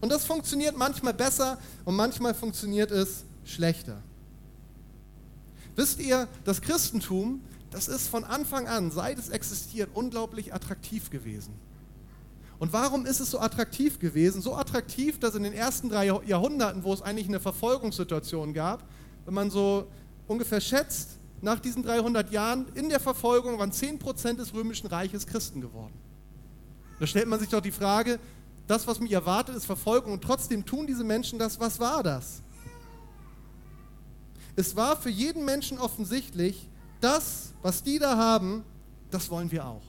Und 0.00 0.12
das 0.12 0.24
funktioniert 0.24 0.76
manchmal 0.76 1.14
besser 1.14 1.58
und 1.84 1.96
manchmal 1.96 2.32
funktioniert 2.32 2.92
es 2.92 3.24
schlechter. 3.44 4.00
Wisst 5.74 5.98
ihr, 5.98 6.28
das 6.44 6.60
Christentum, 6.60 7.40
das 7.72 7.88
ist 7.88 8.06
von 8.06 8.22
Anfang 8.22 8.68
an, 8.68 8.92
seit 8.92 9.18
es 9.18 9.30
existiert, 9.30 9.90
unglaublich 9.94 10.54
attraktiv 10.54 11.10
gewesen. 11.10 11.54
Und 12.58 12.72
warum 12.72 13.06
ist 13.06 13.20
es 13.20 13.30
so 13.30 13.38
attraktiv 13.38 13.98
gewesen? 13.98 14.42
So 14.42 14.56
attraktiv, 14.56 15.20
dass 15.20 15.34
in 15.34 15.44
den 15.44 15.52
ersten 15.52 15.88
drei 15.88 16.06
Jahrhunderten, 16.06 16.82
wo 16.82 16.92
es 16.92 17.02
eigentlich 17.02 17.28
eine 17.28 17.40
Verfolgungssituation 17.40 18.52
gab, 18.52 18.84
wenn 19.24 19.34
man 19.34 19.50
so 19.50 19.86
ungefähr 20.26 20.60
schätzt, 20.60 21.18
nach 21.40 21.60
diesen 21.60 21.84
300 21.84 22.32
Jahren 22.32 22.66
in 22.74 22.88
der 22.88 22.98
Verfolgung 22.98 23.58
waren 23.58 23.70
10% 23.70 24.36
des 24.36 24.52
römischen 24.54 24.88
Reiches 24.88 25.26
Christen 25.26 25.60
geworden. 25.60 25.94
Da 26.98 27.06
stellt 27.06 27.28
man 27.28 27.38
sich 27.38 27.48
doch 27.48 27.60
die 27.60 27.70
Frage, 27.70 28.18
das, 28.66 28.86
was 28.86 28.98
mich 28.98 29.12
erwartet, 29.12 29.54
ist 29.54 29.64
Verfolgung 29.64 30.12
und 30.12 30.22
trotzdem 30.22 30.66
tun 30.66 30.86
diese 30.86 31.04
Menschen 31.04 31.38
das. 31.38 31.60
Was 31.60 31.78
war 31.78 32.02
das? 32.02 32.42
Es 34.56 34.74
war 34.74 34.96
für 34.96 35.10
jeden 35.10 35.44
Menschen 35.44 35.78
offensichtlich, 35.78 36.68
das, 37.00 37.54
was 37.62 37.84
die 37.84 38.00
da 38.00 38.16
haben, 38.16 38.64
das 39.10 39.30
wollen 39.30 39.50
wir 39.52 39.64
auch. 39.64 39.87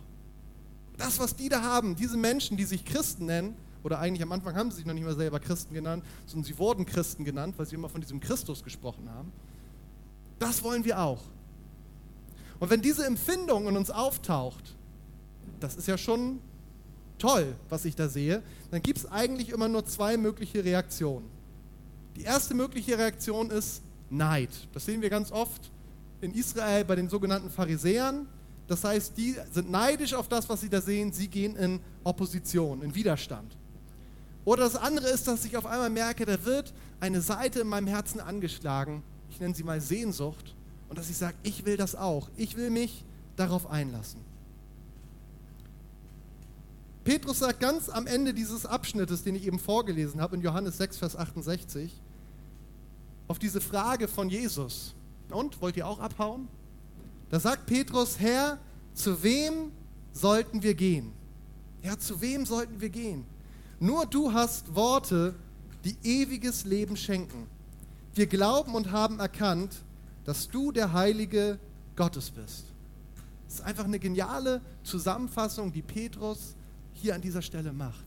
Das, 1.00 1.18
was 1.18 1.36
die 1.36 1.50
da 1.50 1.64
haben, 1.64 1.96
diese 1.96 2.18
Menschen, 2.18 2.58
die 2.58 2.66
sich 2.66 2.86
Christen 2.86 3.26
nennen, 3.26 3.56
oder 3.84 4.00
eigentlich 4.00 4.22
am 4.22 4.32
Anfang 4.34 4.56
haben 4.56 4.70
sie 4.70 4.78
sich 4.78 4.86
noch 4.86 4.94
nicht 4.94 5.06
mal 5.06 5.16
selber 5.16 5.40
Christen 5.40 5.74
genannt, 5.74 6.04
sondern 6.26 6.44
sie 6.44 6.58
wurden 6.60 6.86
Christen 6.86 7.24
genannt, 7.24 7.56
weil 7.58 7.66
sie 7.66 7.76
immer 7.76 7.88
von 7.88 8.02
diesem 8.02 8.20
Christus 8.20 8.64
gesprochen 8.64 9.10
haben. 9.10 9.32
Das 10.38 10.62
wollen 10.62 10.84
wir 10.84 11.00
auch. 11.00 11.24
Und 12.60 12.70
wenn 12.70 12.82
diese 12.82 13.06
Empfindung 13.06 13.68
in 13.70 13.78
uns 13.78 13.90
auftaucht, 13.90 14.76
das 15.62 15.78
ist 15.78 15.88
ja 15.88 15.98
schon 15.98 16.42
toll, 17.18 17.56
was 17.70 17.86
ich 17.86 17.96
da 17.96 18.10
sehe, 18.10 18.44
dann 18.70 18.82
gibt 18.82 19.00
es 19.00 19.06
eigentlich 19.06 19.50
immer 19.50 19.70
nur 19.70 19.86
zwei 19.86 20.18
mögliche 20.18 20.64
Reaktionen. 20.66 21.26
Die 22.18 22.24
erste 22.24 22.54
mögliche 22.54 22.98
Reaktion 22.98 23.50
ist 23.50 23.82
Neid. 24.10 24.50
Das 24.74 24.86
sehen 24.86 25.02
wir 25.02 25.10
ganz 25.10 25.32
oft 25.32 25.72
in 26.20 26.34
Israel 26.34 26.84
bei 26.84 26.98
den 26.98 27.08
sogenannten 27.08 27.50
Pharisäern. 27.50 28.28
Das 28.70 28.84
heißt, 28.84 29.18
die 29.18 29.36
sind 29.52 29.72
neidisch 29.72 30.14
auf 30.14 30.28
das, 30.28 30.48
was 30.48 30.62
sie 30.62 30.70
da 30.70 30.80
sehen. 30.80 31.12
Sie 31.12 31.28
gehen 31.28 31.56
in 31.56 31.80
Opposition, 32.04 32.84
in 32.84 32.94
Widerstand. 32.94 33.58
Oder 34.46 34.64
das 34.64 34.76
andere 34.76 35.10
ist, 35.10 35.28
dass 35.28 35.44
ich 35.44 35.58
auf 35.58 35.66
einmal 35.66 35.90
merke, 35.90 36.24
da 36.24 36.46
wird 36.46 36.72
eine 37.00 37.20
Seite 37.20 37.62
in 37.62 37.68
meinem 37.68 37.88
Herzen 37.88 38.20
angeschlagen. 38.20 39.02
Ich 39.32 39.40
nenne 39.40 39.56
sie 39.56 39.64
mal 39.64 39.82
Sehnsucht. 39.82 40.54
Und 40.88 41.00
dass 41.00 41.10
ich 41.10 41.18
sage, 41.18 41.36
ich 41.42 41.66
will 41.66 41.78
das 41.78 41.96
auch. 41.96 42.30
Ich 42.38 42.58
will 42.58 42.70
mich 42.70 43.04
darauf 43.36 43.70
einlassen. 43.72 44.22
Petrus 47.04 47.40
sagt 47.40 47.60
ganz 47.60 47.90
am 47.90 48.06
Ende 48.06 48.36
dieses 48.36 48.68
Abschnittes, 48.68 49.24
den 49.24 49.34
ich 49.34 49.48
eben 49.48 49.58
vorgelesen 49.58 50.22
habe, 50.22 50.36
in 50.36 50.44
Johannes 50.44 50.78
6, 50.78 51.00
Vers 51.00 51.16
68, 51.16 51.92
auf 53.28 53.40
diese 53.40 53.62
Frage 53.62 54.08
von 54.08 54.30
Jesus. 54.30 54.94
Und, 55.32 55.60
wollt 55.60 55.76
ihr 55.76 55.88
auch 55.88 56.00
abhauen? 56.00 56.48
Da 57.30 57.40
sagt 57.40 57.66
Petrus, 57.66 58.20
Herr, 58.20 58.58
zu 58.94 59.22
wem 59.24 59.72
sollten 60.14 60.64
wir 60.64 60.74
gehen? 60.74 61.12
Herr, 61.82 62.00
zu 62.00 62.20
wem 62.22 62.46
sollten 62.46 62.82
wir 62.82 62.90
gehen? 62.90 63.24
Nur 63.80 64.06
du 64.06 64.34
hast 64.34 64.76
Worte, 64.76 65.36
die 65.86 65.96
ewiges 66.04 66.66
Leben 66.66 66.98
schenken. 66.98 67.48
Wir 68.14 68.28
glauben 68.28 68.76
und 68.76 68.92
haben 68.92 69.20
erkannt, 69.20 69.76
dass 70.26 70.50
du 70.50 70.72
der 70.72 70.92
Heilige 70.92 71.60
Gottes 71.96 72.32
bist. 72.32 72.66
Das 73.46 73.56
ist 73.56 73.62
einfach 73.62 73.86
eine 73.86 74.00
geniale 74.00 74.62
Zusammenfassung, 74.84 75.72
die 75.72 75.82
Petrus 75.82 76.56
hier 76.94 77.16
an 77.16 77.22
dieser 77.22 77.42
Stelle 77.42 77.72
macht. 77.72 78.06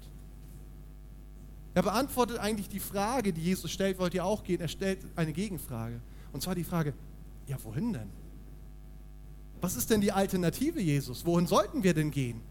Er 1.74 1.82
beantwortet 1.82 2.38
eigentlich 2.38 2.68
die 2.68 2.80
Frage, 2.80 3.32
die 3.32 3.40
Jesus 3.40 3.70
stellt, 3.70 3.98
wollt 3.98 4.12
ihr 4.12 4.24
auch 4.24 4.44
gehen? 4.44 4.60
Er 4.60 4.68
stellt 4.68 4.98
eine 5.16 5.32
Gegenfrage. 5.32 6.00
Und 6.32 6.42
zwar 6.42 6.54
die 6.54 6.64
Frage, 6.64 6.92
ja, 7.46 7.56
wohin 7.62 7.92
denn? 7.92 8.21
Was 9.62 9.76
ist 9.76 9.88
denn 9.90 10.00
die 10.00 10.10
Alternative, 10.10 10.80
Jesus? 10.80 11.24
Wohin 11.24 11.46
sollten 11.46 11.84
wir 11.84 11.94
denn 11.94 12.10
gehen? 12.10 12.42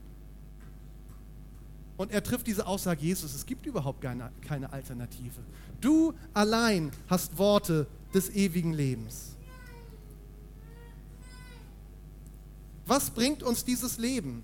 Und 1.97 2.09
er 2.11 2.23
trifft 2.23 2.47
diese 2.47 2.65
Aussage, 2.65 3.01
Jesus, 3.01 3.35
es 3.35 3.45
gibt 3.45 3.65
überhaupt 3.65 4.01
keine, 4.01 4.31
Alternative. 4.71 5.41
Du 5.81 6.13
allein 6.33 6.89
hast 7.07 7.37
Worte 7.37 7.85
des 8.13 8.29
ewigen 8.29 8.71
Lebens. 8.71 9.35
Was 12.85 13.09
bringt 13.09 13.43
uns 13.43 13.65
dieses 13.65 13.97
Leben? 13.97 14.41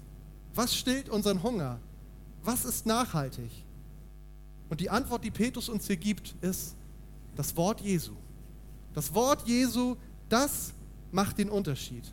Was 0.54 0.76
stillt 0.76 1.08
unseren 1.08 1.42
Hunger? 1.44 1.80
Was 2.44 2.66
ist 2.66 2.86
nachhaltig? 2.86 3.50
Und 4.70 4.82
die 4.82 4.90
Antwort, 4.90 5.24
die 5.24 5.32
Petrus 5.32 5.70
uns 5.70 5.88
hier 5.88 5.98
gibt, 5.98 6.36
ist 6.42 6.76
das 7.38 7.56
Wort 7.56 7.80
Jesu. 7.80 8.14
Das 8.94 9.14
Wort 9.14 9.48
Jesu, 9.48 9.96
das 10.28 10.74
macht 11.14 11.38
den 11.38 11.50
Unterschied. 11.50 12.04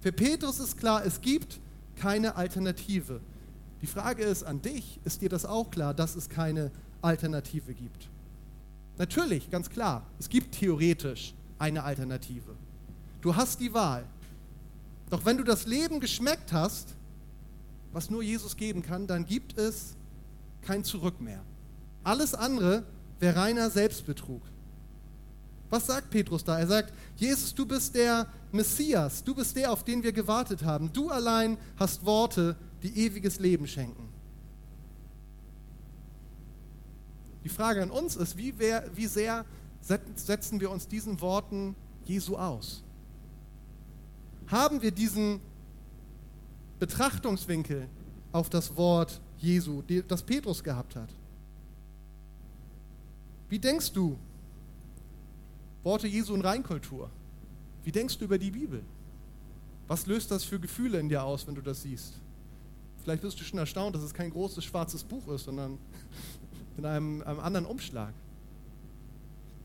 Für 0.00 0.12
Petrus 0.12 0.60
ist 0.60 0.76
klar, 0.76 1.04
es 1.04 1.20
gibt 1.20 1.60
keine 1.96 2.36
Alternative. 2.36 3.20
Die 3.82 3.86
Frage 3.86 4.22
ist 4.24 4.44
an 4.44 4.62
dich, 4.62 5.00
ist 5.04 5.22
dir 5.22 5.28
das 5.28 5.44
auch 5.44 5.70
klar, 5.70 5.94
dass 5.94 6.16
es 6.16 6.28
keine 6.28 6.70
Alternative 7.02 7.74
gibt? 7.74 8.08
Natürlich, 8.96 9.50
ganz 9.50 9.70
klar, 9.70 10.06
es 10.18 10.28
gibt 10.28 10.54
theoretisch 10.56 11.34
eine 11.58 11.84
Alternative. 11.84 12.54
Du 13.20 13.34
hast 13.34 13.60
die 13.60 13.72
Wahl. 13.72 14.04
Doch 15.10 15.24
wenn 15.24 15.36
du 15.36 15.44
das 15.44 15.66
Leben 15.66 16.00
geschmeckt 16.00 16.52
hast, 16.52 16.94
was 17.92 18.10
nur 18.10 18.22
Jesus 18.22 18.56
geben 18.56 18.82
kann, 18.82 19.06
dann 19.06 19.24
gibt 19.24 19.56
es 19.58 19.96
kein 20.62 20.84
Zurück 20.84 21.20
mehr. 21.20 21.42
Alles 22.04 22.34
andere 22.34 22.84
wäre 23.18 23.36
reiner 23.36 23.70
Selbstbetrug. 23.70 24.42
Was 25.70 25.86
sagt 25.86 26.10
Petrus 26.10 26.44
da? 26.44 26.58
Er 26.58 26.66
sagt, 26.66 26.92
Jesus, 27.16 27.54
du 27.54 27.66
bist 27.66 27.94
der 27.94 28.26
Messias, 28.52 29.22
du 29.22 29.34
bist 29.34 29.54
der, 29.56 29.70
auf 29.70 29.84
den 29.84 30.02
wir 30.02 30.12
gewartet 30.12 30.64
haben. 30.64 30.92
Du 30.92 31.10
allein 31.10 31.58
hast 31.76 32.04
Worte, 32.04 32.56
die 32.82 33.04
ewiges 33.04 33.38
Leben 33.38 33.66
schenken. 33.66 34.08
Die 37.44 37.48
Frage 37.48 37.82
an 37.82 37.90
uns 37.90 38.16
ist, 38.16 38.36
wie, 38.36 38.54
wer, 38.56 38.84
wie 38.94 39.06
sehr 39.06 39.44
setzen 39.80 40.60
wir 40.60 40.70
uns 40.70 40.88
diesen 40.88 41.20
Worten 41.20 41.74
Jesu 42.04 42.36
aus? 42.36 42.82
Haben 44.48 44.80
wir 44.82 44.90
diesen 44.90 45.40
Betrachtungswinkel 46.78 47.88
auf 48.32 48.48
das 48.48 48.76
Wort 48.76 49.20
Jesu, 49.38 49.82
das 50.08 50.22
Petrus 50.22 50.64
gehabt 50.64 50.96
hat? 50.96 51.08
Wie 53.48 53.58
denkst 53.58 53.92
du? 53.92 54.18
Worte 55.82 56.06
Jesu 56.06 56.34
in 56.34 56.40
Reinkultur. 56.40 57.10
Wie 57.84 57.92
denkst 57.92 58.18
du 58.18 58.24
über 58.24 58.38
die 58.38 58.50
Bibel? 58.50 58.82
Was 59.86 60.06
löst 60.06 60.30
das 60.30 60.44
für 60.44 60.60
Gefühle 60.60 61.00
in 61.00 61.08
dir 61.08 61.22
aus, 61.22 61.46
wenn 61.46 61.54
du 61.54 61.62
das 61.62 61.82
siehst? 61.82 62.20
Vielleicht 63.02 63.22
bist 63.22 63.40
du 63.40 63.44
schon 63.44 63.58
erstaunt, 63.58 63.94
dass 63.96 64.02
es 64.02 64.12
kein 64.12 64.30
großes 64.30 64.62
schwarzes 64.64 65.02
Buch 65.02 65.26
ist, 65.28 65.44
sondern 65.44 65.78
in 66.76 66.84
einem, 66.84 67.22
einem 67.22 67.40
anderen 67.40 67.66
Umschlag. 67.66 68.12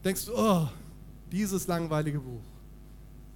Denkst 0.04 0.26
du, 0.28 0.34
oh, 0.36 0.70
dieses 1.32 1.68
langweilige 1.68 2.20
Buch. 2.20 2.44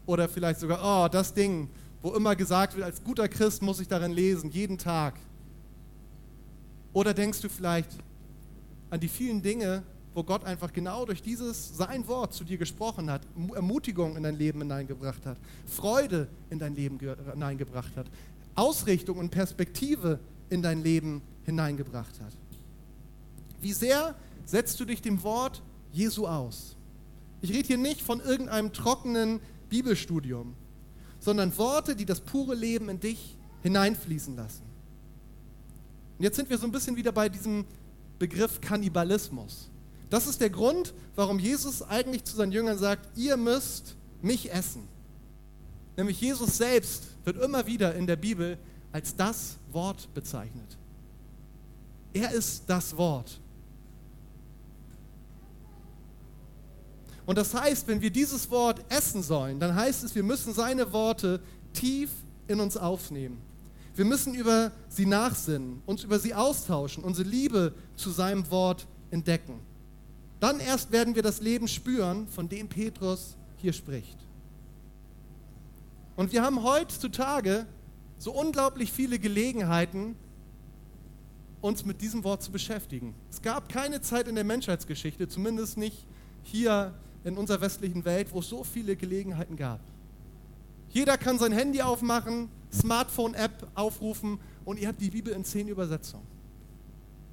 Oder 0.05 0.29
vielleicht 0.29 0.59
sogar, 0.59 0.79
oh, 0.81 1.09
das 1.09 1.33
Ding, 1.33 1.69
wo 2.01 2.13
immer 2.13 2.35
gesagt 2.35 2.75
wird, 2.75 2.85
als 2.85 3.03
guter 3.03 3.27
Christ 3.27 3.61
muss 3.61 3.79
ich 3.79 3.87
darin 3.87 4.11
lesen, 4.11 4.49
jeden 4.49 4.77
Tag. 4.77 5.19
Oder 6.93 7.13
denkst 7.13 7.41
du 7.41 7.49
vielleicht 7.49 7.89
an 8.89 8.99
die 8.99 9.09
vielen 9.09 9.41
Dinge, 9.41 9.83
wo 10.17 10.23
Gott 10.23 10.43
einfach 10.45 10.73
genau 10.73 11.05
durch 11.05 11.21
dieses 11.21 11.77
sein 11.77 12.07
Wort 12.07 12.33
zu 12.33 12.43
dir 12.43 12.57
gesprochen 12.57 13.11
hat, 13.11 13.21
Ermutigung 13.53 14.17
in 14.17 14.23
dein 14.23 14.35
Leben 14.35 14.61
hineingebracht 14.61 15.23
hat, 15.27 15.37
Freude 15.67 16.27
in 16.49 16.57
dein 16.57 16.73
Leben 16.73 16.97
hineingebracht 16.99 17.95
hat, 17.95 18.07
Ausrichtung 18.55 19.19
und 19.19 19.29
Perspektive 19.29 20.19
in 20.49 20.63
dein 20.63 20.81
Leben 20.81 21.21
hineingebracht 21.45 22.19
hat. 22.19 22.33
Wie 23.61 23.73
sehr 23.73 24.15
setzt 24.43 24.79
du 24.79 24.85
dich 24.85 25.03
dem 25.03 25.21
Wort 25.21 25.61
Jesu 25.93 26.25
aus? 26.25 26.75
Ich 27.41 27.51
rede 27.51 27.67
hier 27.67 27.77
nicht 27.77 28.01
von 28.01 28.19
irgendeinem 28.19 28.73
trockenen 28.73 29.39
Bibelstudium, 29.69 30.55
sondern 31.19 31.55
Worte, 31.59 31.95
die 31.95 32.05
das 32.05 32.21
pure 32.21 32.55
Leben 32.55 32.89
in 32.89 32.99
dich 32.99 33.37
hineinfließen 33.61 34.35
lassen. 34.35 34.63
Und 36.17 36.23
jetzt 36.23 36.37
sind 36.37 36.49
wir 36.49 36.57
so 36.57 36.65
ein 36.65 36.71
bisschen 36.71 36.95
wieder 36.95 37.11
bei 37.11 37.29
diesem 37.29 37.65
Begriff 38.17 38.59
Kannibalismus. 38.59 39.69
Das 40.09 40.27
ist 40.27 40.39
der 40.39 40.49
Grund, 40.49 40.93
warum 41.15 41.39
Jesus 41.39 41.81
eigentlich 41.81 42.23
zu 42.23 42.35
seinen 42.35 42.51
Jüngern 42.51 42.77
sagt, 42.77 43.17
ihr 43.17 43.35
müsst 43.35 43.95
mich 44.21 44.51
essen. 44.51 44.87
Nämlich 45.97 46.21
Jesus 46.21 46.57
selbst 46.57 47.03
wird 47.25 47.37
immer 47.43 47.65
wieder 47.65 47.95
in 47.95 48.07
der 48.07 48.15
Bibel 48.15 48.57
als 48.91 49.15
das 49.15 49.57
Wort 49.71 50.13
bezeichnet. 50.13 50.77
Er 52.13 52.31
ist 52.31 52.63
das 52.67 52.95
Wort. 52.95 53.39
Und 57.25 57.37
das 57.37 57.53
heißt, 57.53 57.87
wenn 57.87 58.01
wir 58.01 58.09
dieses 58.09 58.49
Wort 58.49 58.81
essen 58.87 59.21
sollen, 59.21 59.59
dann 59.59 59.75
heißt 59.75 60.05
es, 60.05 60.15
wir 60.15 60.23
müssen 60.23 60.53
seine 60.53 60.93
Worte 60.93 61.41
tief 61.73 62.09
in 62.47 62.61
uns 62.61 62.77
aufnehmen. 62.77 63.37
Wir 63.95 64.05
müssen 64.05 64.33
über 64.33 64.71
sie 64.87 65.05
nachsinnen, 65.05 65.81
uns 65.85 66.03
über 66.03 66.19
sie 66.19 66.33
austauschen, 66.33 67.03
unsere 67.03 67.27
Liebe 67.27 67.73
zu 67.95 68.11
seinem 68.11 68.49
Wort 68.49 68.87
entdecken. 69.11 69.59
Dann 70.39 70.59
erst 70.59 70.91
werden 70.91 71.15
wir 71.15 71.23
das 71.23 71.41
Leben 71.41 71.67
spüren, 71.67 72.27
von 72.27 72.47
dem 72.47 72.67
Petrus 72.67 73.35
hier 73.57 73.73
spricht. 73.73 74.17
Und 76.15 76.31
wir 76.31 76.43
haben 76.43 76.63
heutzutage 76.63 77.65
so 78.17 78.31
unglaublich 78.31 78.91
viele 78.91 79.19
Gelegenheiten, 79.19 80.15
uns 81.61 81.85
mit 81.85 82.01
diesem 82.01 82.23
Wort 82.23 82.43
zu 82.43 82.51
beschäftigen. 82.51 83.13
Es 83.31 83.41
gab 83.41 83.69
keine 83.69 84.01
Zeit 84.01 84.27
in 84.27 84.35
der 84.35 84.43
Menschheitsgeschichte, 84.43 85.27
zumindest 85.27 85.77
nicht 85.77 86.05
hier 86.43 86.93
in 87.23 87.37
unserer 87.37 87.61
westlichen 87.61 88.05
Welt, 88.05 88.31
wo 88.31 88.39
es 88.39 88.49
so 88.49 88.63
viele 88.63 88.95
Gelegenheiten 88.95 89.55
gab. 89.55 89.79
Jeder 90.89 91.17
kann 91.17 91.37
sein 91.39 91.51
Handy 91.51 91.81
aufmachen, 91.81 92.49
Smartphone-App 92.71 93.67
aufrufen 93.75 94.39
und 94.65 94.79
ihr 94.79 94.87
habt 94.87 95.01
die 95.01 95.09
Bibel 95.09 95.33
in 95.33 95.43
zehn 95.43 95.67
Übersetzungen. 95.67 96.36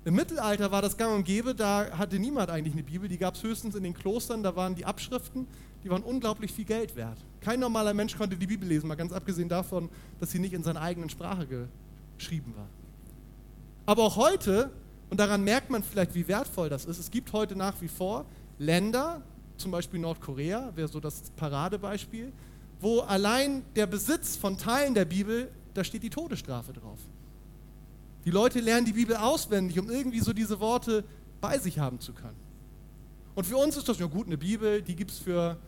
Im 0.07 0.15
Mittelalter 0.17 0.71
war 0.71 0.83
das 0.83 0.99
gang 0.99 1.15
und 1.15 1.25
gäbe, 1.25 1.55
da 1.55 1.97
hatte 1.97 2.19
niemand 2.19 2.51
eigentlich 2.51 2.75
eine 2.75 2.83
Bibel, 2.83 3.09
die 3.09 3.17
gab 3.17 3.37
es 3.37 3.43
höchstens 3.43 3.75
in 3.75 3.83
den 3.83 3.95
Klostern, 3.95 4.43
da 4.43 4.55
waren 4.55 4.75
die 4.75 4.85
Abschriften, 4.85 5.47
die 5.83 5.89
waren 5.89 6.03
unglaublich 6.03 6.53
viel 6.53 6.67
Geld 6.67 6.95
wert. 6.95 7.17
Kein 7.41 7.59
normaler 7.61 7.95
Mensch 7.95 8.15
konnte 8.15 8.37
die 8.37 8.47
Bibel 8.47 8.69
lesen, 8.69 8.87
mal 8.87 8.97
ganz 8.97 9.13
abgesehen 9.13 9.49
davon, 9.49 9.89
dass 10.21 10.31
sie 10.31 10.39
nicht 10.39 10.53
in 10.53 10.63
seiner 10.63 10.83
eigenen 10.83 11.09
Sprache 11.09 11.69
geschrieben 12.19 12.53
war. 12.55 12.67
Aber 13.87 14.03
auch 14.03 14.17
heute, 14.17 14.71
und 15.09 15.19
daran 15.19 15.43
merkt 15.43 15.71
man 15.71 15.83
vielleicht, 15.83 16.15
wie 16.15 16.29
wertvoll 16.29 16.69
das 16.69 16.85
ist, 16.85 16.99
es 16.99 17.11
gibt 17.11 17.33
heute 17.33 17.57
nach 17.57 17.81
wie 17.81 17.89
vor 17.89 18.27
Länder, 18.59 19.23
zum 19.57 19.71
Beispiel 19.71 20.01
Nordkorea, 20.01 20.73
wäre 20.75 20.89
so 20.89 21.01
das 21.01 21.31
Paradebeispiel, 21.37 22.31
wo 22.79 23.01
allein 23.01 23.63
der 23.75 23.87
Besitz 23.87 24.37
von 24.37 24.59
Teilen 24.59 24.93
der 24.93 25.07
Bibel, 25.07 25.51
da 25.73 25.83
steht 25.83 26.03
die 26.03 26.11
Todesstrafe 26.11 26.75
drauf. 26.75 26.99
Die 28.25 28.31
Leute 28.31 28.61
lernen 28.61 28.87
die 28.87 28.93
Bibel 28.93 29.17
auswendig, 29.17 29.79
um 29.79 29.91
irgendwie 29.91 30.21
so 30.21 30.33
diese 30.33 30.61
Worte 30.61 31.05
bei 31.41 31.59
sich 31.59 31.79
haben 31.79 32.01
zu 32.01 32.13
können. 32.13 32.37
Und 33.35 33.45
für 33.45 33.57
uns 33.57 33.77
ist 33.77 33.89
das 33.89 33.99
ja 33.99 34.07
gut, 34.07 34.27
eine 34.27 34.39
Bibel, 34.39 34.81
die 34.81 34.97
gibt 34.97 35.11
es 35.11 35.19
für 35.19 35.59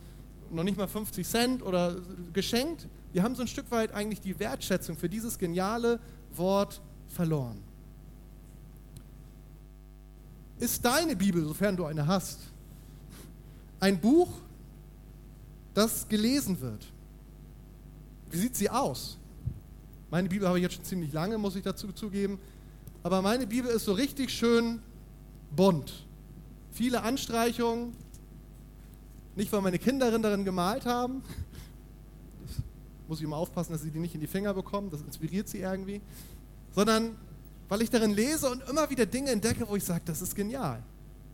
noch 0.49 0.63
nicht 0.63 0.77
mal 0.77 0.87
50 0.87 1.27
Cent 1.27 1.63
oder 1.63 1.97
geschenkt. 2.33 2.87
Wir 3.13 3.23
haben 3.23 3.35
so 3.35 3.41
ein 3.41 3.47
Stück 3.47 3.69
weit 3.71 3.93
eigentlich 3.93 4.21
die 4.21 4.39
Wertschätzung 4.39 4.97
für 4.97 5.09
dieses 5.09 5.37
geniale 5.37 5.99
Wort 6.35 6.81
verloren. 7.09 7.61
Ist 10.59 10.83
deine 10.83 11.15
Bibel, 11.15 11.43
sofern 11.43 11.77
du 11.77 11.85
eine 11.85 12.07
hast, 12.07 12.39
ein 13.79 13.99
Buch, 13.99 14.29
das 15.73 16.07
gelesen 16.07 16.59
wird? 16.59 16.85
Wie 18.31 18.37
sieht 18.37 18.55
sie 18.55 18.69
aus? 18.69 19.17
Meine 20.09 20.29
Bibel 20.29 20.47
habe 20.47 20.57
ich 20.57 20.63
jetzt 20.63 20.75
schon 20.75 20.85
ziemlich 20.85 21.11
lange, 21.11 21.37
muss 21.37 21.55
ich 21.55 21.63
dazu 21.63 21.91
zugeben. 21.91 22.39
Aber 23.03 23.21
meine 23.21 23.45
Bibel 23.45 23.69
ist 23.69 23.85
so 23.85 23.93
richtig 23.93 24.31
schön 24.31 24.81
bunt. 25.55 26.05
Viele 26.71 27.03
Anstreichungen. 27.03 27.93
Nicht, 29.35 29.51
weil 29.51 29.61
meine 29.61 29.79
Kinder 29.79 30.17
darin 30.17 30.45
gemalt 30.45 30.85
haben. 30.85 31.21
Das 32.45 32.63
muss 33.07 33.19
ich 33.19 33.25
immer 33.25 33.37
aufpassen, 33.37 33.73
dass 33.73 33.81
sie 33.81 33.91
die 33.91 33.99
nicht 33.99 34.15
in 34.15 34.21
die 34.21 34.27
Finger 34.27 34.53
bekommen. 34.53 34.89
Das 34.89 35.01
inspiriert 35.01 35.47
sie 35.47 35.59
irgendwie. 35.59 36.01
Sondern 36.73 37.15
weil 37.69 37.81
ich 37.81 37.89
darin 37.89 38.11
lese 38.11 38.49
und 38.49 38.63
immer 38.69 38.89
wieder 38.89 39.05
Dinge 39.05 39.31
entdecke, 39.31 39.67
wo 39.67 39.75
ich 39.75 39.83
sage, 39.83 40.01
das 40.05 40.21
ist 40.21 40.35
genial. 40.35 40.81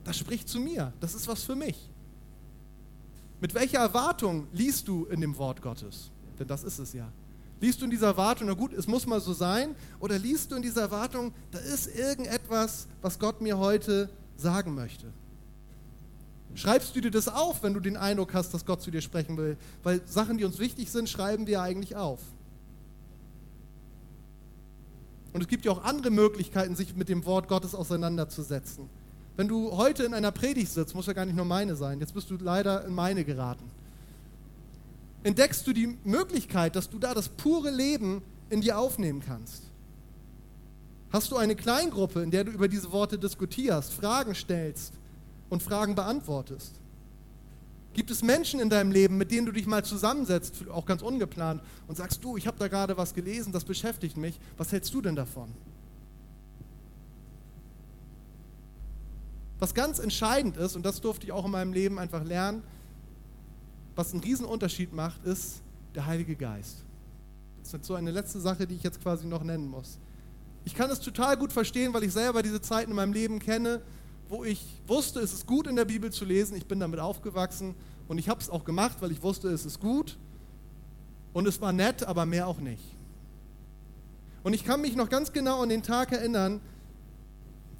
Das 0.04 0.18
spricht 0.18 0.50
zu 0.50 0.60
mir. 0.60 0.94
Das 1.00 1.14
ist 1.14 1.28
was 1.28 1.44
für 1.44 1.56
mich. 1.56 1.90
Mit 3.40 3.54
welcher 3.54 3.80
Erwartung 3.80 4.48
liest 4.54 4.88
du 4.88 5.06
in 5.06 5.22
dem 5.22 5.38
Wort 5.38 5.62
Gottes? 5.62 6.10
Denn 6.40 6.48
das 6.48 6.64
ist 6.64 6.80
es 6.80 6.94
ja. 6.94 7.12
Liest 7.64 7.80
du 7.80 7.86
in 7.86 7.92
dieser 7.92 8.08
Erwartung, 8.08 8.48
na 8.48 8.56
gut, 8.56 8.74
es 8.74 8.88
muss 8.88 9.06
mal 9.06 9.22
so 9.22 9.32
sein, 9.32 9.74
oder 10.02 10.20
liest 10.20 10.52
du 10.52 10.58
in 10.58 10.62
dieser 10.62 10.82
Erwartung, 10.82 11.32
da 11.52 11.60
ist 11.60 11.88
irgendetwas, 11.88 12.88
was 13.02 13.18
Gott 13.18 13.40
mir 13.40 13.58
heute 13.58 14.10
sagen 14.36 14.76
möchte? 14.76 15.06
Schreibst 16.56 16.94
du 16.94 17.00
dir 17.00 17.10
das 17.10 17.30
auf, 17.30 17.64
wenn 17.64 17.74
du 17.74 17.80
den 17.80 17.96
Eindruck 17.96 18.34
hast, 18.34 18.54
dass 18.54 18.66
Gott 18.66 18.82
zu 18.82 18.92
dir 18.92 19.00
sprechen 19.00 19.38
will? 19.38 19.56
Weil 19.82 20.02
Sachen, 20.06 20.38
die 20.38 20.44
uns 20.44 20.60
wichtig 20.60 20.92
sind, 20.92 21.08
schreiben 21.08 21.48
wir 21.48 21.62
eigentlich 21.62 21.96
auf. 21.96 22.20
Und 25.32 25.40
es 25.40 25.48
gibt 25.48 25.64
ja 25.64 25.72
auch 25.72 25.86
andere 25.86 26.12
Möglichkeiten, 26.12 26.76
sich 26.76 26.98
mit 26.98 27.08
dem 27.08 27.24
Wort 27.24 27.48
Gottes 27.48 27.74
auseinanderzusetzen. 27.74 28.90
Wenn 29.38 29.48
du 29.48 29.72
heute 29.72 30.04
in 30.04 30.14
einer 30.14 30.34
Predigt 30.34 30.74
sitzt, 30.74 30.96
muss 30.96 31.08
ja 31.08 31.14
gar 31.14 31.24
nicht 31.26 31.38
nur 31.38 31.46
meine 31.46 31.78
sein, 31.78 32.02
jetzt 32.02 32.14
bist 32.14 32.30
du 32.30 32.36
leider 32.36 32.84
in 32.84 32.94
meine 32.94 33.24
geraten 33.24 33.72
entdeckst 35.24 35.66
du 35.66 35.74
die 35.74 35.98
Möglichkeit, 36.04 36.76
dass 36.76 36.90
du 36.90 37.00
da 37.00 37.14
das 37.14 37.30
pure 37.30 37.72
Leben 37.72 38.22
in 38.50 38.62
dir 38.62 38.78
aufnehmen 38.78 39.22
kannst. 39.26 39.64
Hast 41.12 41.32
du 41.32 41.38
eine 41.38 41.56
Kleingruppe, 41.56 42.22
in 42.22 42.32
der 42.32 42.44
du 42.44 42.52
über 42.52 42.68
diese 42.68 42.92
Worte 42.92 43.18
diskutierst, 43.18 43.94
Fragen 43.94 44.36
stellst 44.36 44.94
und 45.50 45.62
Fragen 45.62 45.96
beantwortest? 45.96 46.74
Gibt 47.94 48.10
es 48.10 48.24
Menschen 48.24 48.60
in 48.60 48.70
deinem 48.70 48.92
Leben, 48.92 49.18
mit 49.18 49.30
denen 49.30 49.46
du 49.46 49.52
dich 49.52 49.68
mal 49.68 49.86
zusammensetzt, 49.86 50.68
auch 50.70 50.86
ganz 50.86 51.04
ungeplant, 51.04 51.62
und 51.88 51.96
sagst, 51.96 52.24
du, 52.24 52.38
ich 52.38 52.48
habe 52.48 52.58
da 52.58 52.68
gerade 52.68 52.98
was 52.98 53.14
gelesen, 53.14 53.54
das 53.54 53.64
beschäftigt 53.64 54.18
mich, 54.18 54.40
was 54.58 54.72
hältst 54.72 54.92
du 54.94 55.02
denn 55.02 55.16
davon? 55.16 55.50
Was 59.60 59.76
ganz 59.76 60.00
entscheidend 60.00 60.58
ist, 60.58 60.76
und 60.76 60.84
das 60.84 61.00
durfte 61.00 61.28
ich 61.28 61.32
auch 61.32 61.46
in 61.46 61.52
meinem 61.52 61.74
Leben 61.74 62.00
einfach 62.00 62.24
lernen, 62.24 62.64
was 63.96 64.14
einen 64.14 64.24
riesen 64.24 64.46
Unterschied 64.46 64.94
macht, 64.94 65.24
ist 65.26 65.62
der 65.96 66.06
Heilige 66.06 66.36
Geist. 66.36 66.84
Das 67.62 67.74
ist 67.74 67.86
so 67.86 67.96
eine 67.96 68.12
letzte 68.12 68.40
Sache, 68.40 68.68
die 68.68 68.76
ich 68.76 68.84
jetzt 68.84 69.02
quasi 69.02 69.26
noch 69.26 69.44
nennen 69.44 69.70
muss. 69.70 69.98
Ich 70.66 70.76
kann 70.76 70.90
es 70.90 71.00
total 71.00 71.38
gut 71.38 71.52
verstehen, 71.52 71.94
weil 71.94 72.04
ich 72.04 72.12
selber 72.12 72.42
diese 72.42 72.62
Zeiten 72.62 72.92
in 72.92 72.96
meinem 72.96 73.14
Leben 73.14 73.40
kenne, 73.40 73.82
wo 74.30 74.44
ich 74.44 74.82
wusste, 74.88 75.20
es 75.20 75.34
ist 75.34 75.46
gut 75.46 75.68
in 75.68 75.76
der 75.76 75.86
Bibel 75.86 76.12
zu 76.12 76.26
lesen. 76.26 76.58
Ich 76.58 76.66
bin 76.66 76.80
damit 76.80 77.00
aufgewachsen 77.00 77.76
und 78.08 78.18
ich 78.18 78.30
habe 78.30 78.42
es 78.42 78.50
auch 78.50 78.64
gemacht, 78.64 78.98
weil 79.02 79.12
ich 79.12 79.22
wusste, 79.22 79.50
es 79.50 79.66
ist 79.66 79.80
gut. 79.80 80.18
Und 81.34 81.48
es 81.48 81.62
war 81.62 81.74
nett, 81.74 82.04
aber 82.04 82.26
mehr 82.26 82.48
auch 82.48 82.60
nicht. 82.60 82.84
Und 84.44 84.54
ich 84.54 84.66
kann 84.66 84.82
mich 84.82 84.96
noch 84.96 85.10
ganz 85.10 85.32
genau 85.32 85.62
an 85.62 85.70
den 85.70 85.84
Tag 85.84 86.12
erinnern, 86.12 86.60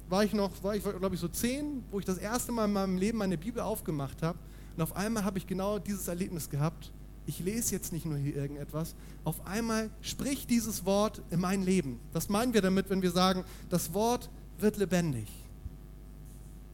war 0.08 0.24
ich 0.24 0.32
noch, 0.32 0.50
war 0.62 0.76
ich 0.76 0.82
glaube 0.82 1.14
ich 1.14 1.20
so 1.20 1.28
zehn, 1.28 1.82
wo 1.90 1.98
ich 1.98 2.04
das 2.04 2.18
erste 2.18 2.52
Mal 2.52 2.66
in 2.66 2.72
meinem 2.72 2.98
Leben 2.98 3.18
meine 3.18 3.38
Bibel 3.38 3.62
aufgemacht 3.62 4.22
habe 4.22 4.38
und 4.76 4.82
auf 4.82 4.96
einmal 4.96 5.24
habe 5.24 5.38
ich 5.38 5.46
genau 5.46 5.78
dieses 5.78 6.08
Erlebnis 6.08 6.50
gehabt. 6.50 6.90
Ich 7.26 7.38
lese 7.40 7.74
jetzt 7.74 7.92
nicht 7.92 8.04
nur 8.04 8.18
hier 8.18 8.36
irgendetwas. 8.36 8.94
Auf 9.24 9.46
einmal 9.46 9.88
spricht 10.02 10.50
dieses 10.50 10.84
Wort 10.84 11.22
in 11.30 11.40
mein 11.40 11.62
Leben. 11.62 11.98
Was 12.12 12.28
meinen 12.28 12.52
wir 12.52 12.60
damit, 12.60 12.90
wenn 12.90 13.00
wir 13.02 13.12
sagen, 13.12 13.44
das 13.70 13.94
Wort 13.94 14.28
wird 14.58 14.76
lebendig? 14.76 15.28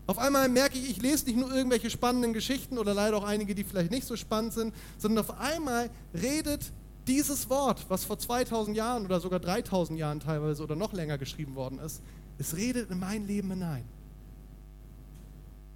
Auf 0.07 0.19
einmal 0.19 0.49
merke 0.49 0.77
ich, 0.77 0.91
ich 0.91 1.01
lese 1.01 1.27
nicht 1.27 1.37
nur 1.37 1.55
irgendwelche 1.55 1.89
spannenden 1.89 2.33
Geschichten 2.33 2.79
oder 2.79 2.95
leider 2.95 3.17
auch 3.17 3.25
einige, 3.25 3.55
die 3.55 3.63
vielleicht 3.63 3.93
nicht 3.93 4.07
so 4.07 4.17
spannend 4.17 4.53
sind, 4.53 4.75
sondern 4.99 5.25
auf 5.25 5.39
einmal 5.39 5.89
redet 6.13 6.73
dieses 7.07 7.49
Wort, 7.49 7.87
was 7.89 8.05
vor 8.05 8.19
2000 8.19 8.77
Jahren 8.77 9.05
oder 9.05 9.21
sogar 9.21 9.39
3000 9.39 9.99
Jahren 9.99 10.19
teilweise 10.19 10.65
oder 10.65 10.75
noch 10.75 10.93
länger 10.93 11.17
geschrieben 11.17 11.55
worden 11.55 11.79
ist, 11.79 12.03
es 12.39 12.57
redet 12.57 12.91
in 12.91 12.99
mein 12.99 13.27
Leben 13.27 13.51
hinein. 13.51 13.85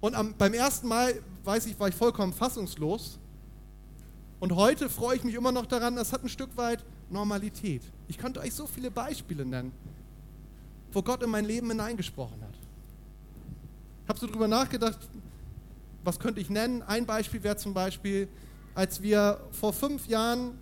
Und 0.01 0.15
am, 0.15 0.33
beim 0.37 0.53
ersten 0.53 0.87
Mal, 0.87 1.21
weiß 1.43 1.65
ich, 1.67 1.79
war 1.79 1.87
ich 1.87 1.95
vollkommen 1.95 2.33
fassungslos. 2.33 3.19
Und 4.39 4.55
heute 4.55 4.89
freue 4.89 5.15
ich 5.15 5.23
mich 5.23 5.35
immer 5.35 5.51
noch 5.51 5.65
daran, 5.65 5.95
das 5.95 6.11
hat 6.11 6.23
ein 6.23 6.29
Stück 6.29 6.55
weit 6.57 6.83
Normalität. 7.09 7.81
Ich 8.07 8.17
könnte 8.17 8.39
euch 8.39 8.53
so 8.53 8.67
viele 8.67 8.91
Beispiele 8.91 9.45
nennen, 9.45 9.71
wo 10.91 11.01
Gott 11.01 11.23
in 11.23 11.29
mein 11.29 11.45
Leben 11.45 11.69
hineingesprochen 11.69 12.41
hat. 12.41 12.53
Ich 14.03 14.09
habe 14.09 14.19
so 14.19 14.27
drüber 14.27 14.47
nachgedacht, 14.47 14.99
was 16.03 16.19
könnte 16.19 16.39
ich 16.39 16.49
nennen? 16.49 16.83
Ein 16.83 17.05
Beispiel 17.05 17.41
wäre 17.41 17.57
zum 17.57 17.73
Beispiel, 17.73 18.27
als 18.75 19.01
wir 19.01 19.39
vor 19.51 19.73
fünf 19.73 20.07
Jahren, 20.07 20.59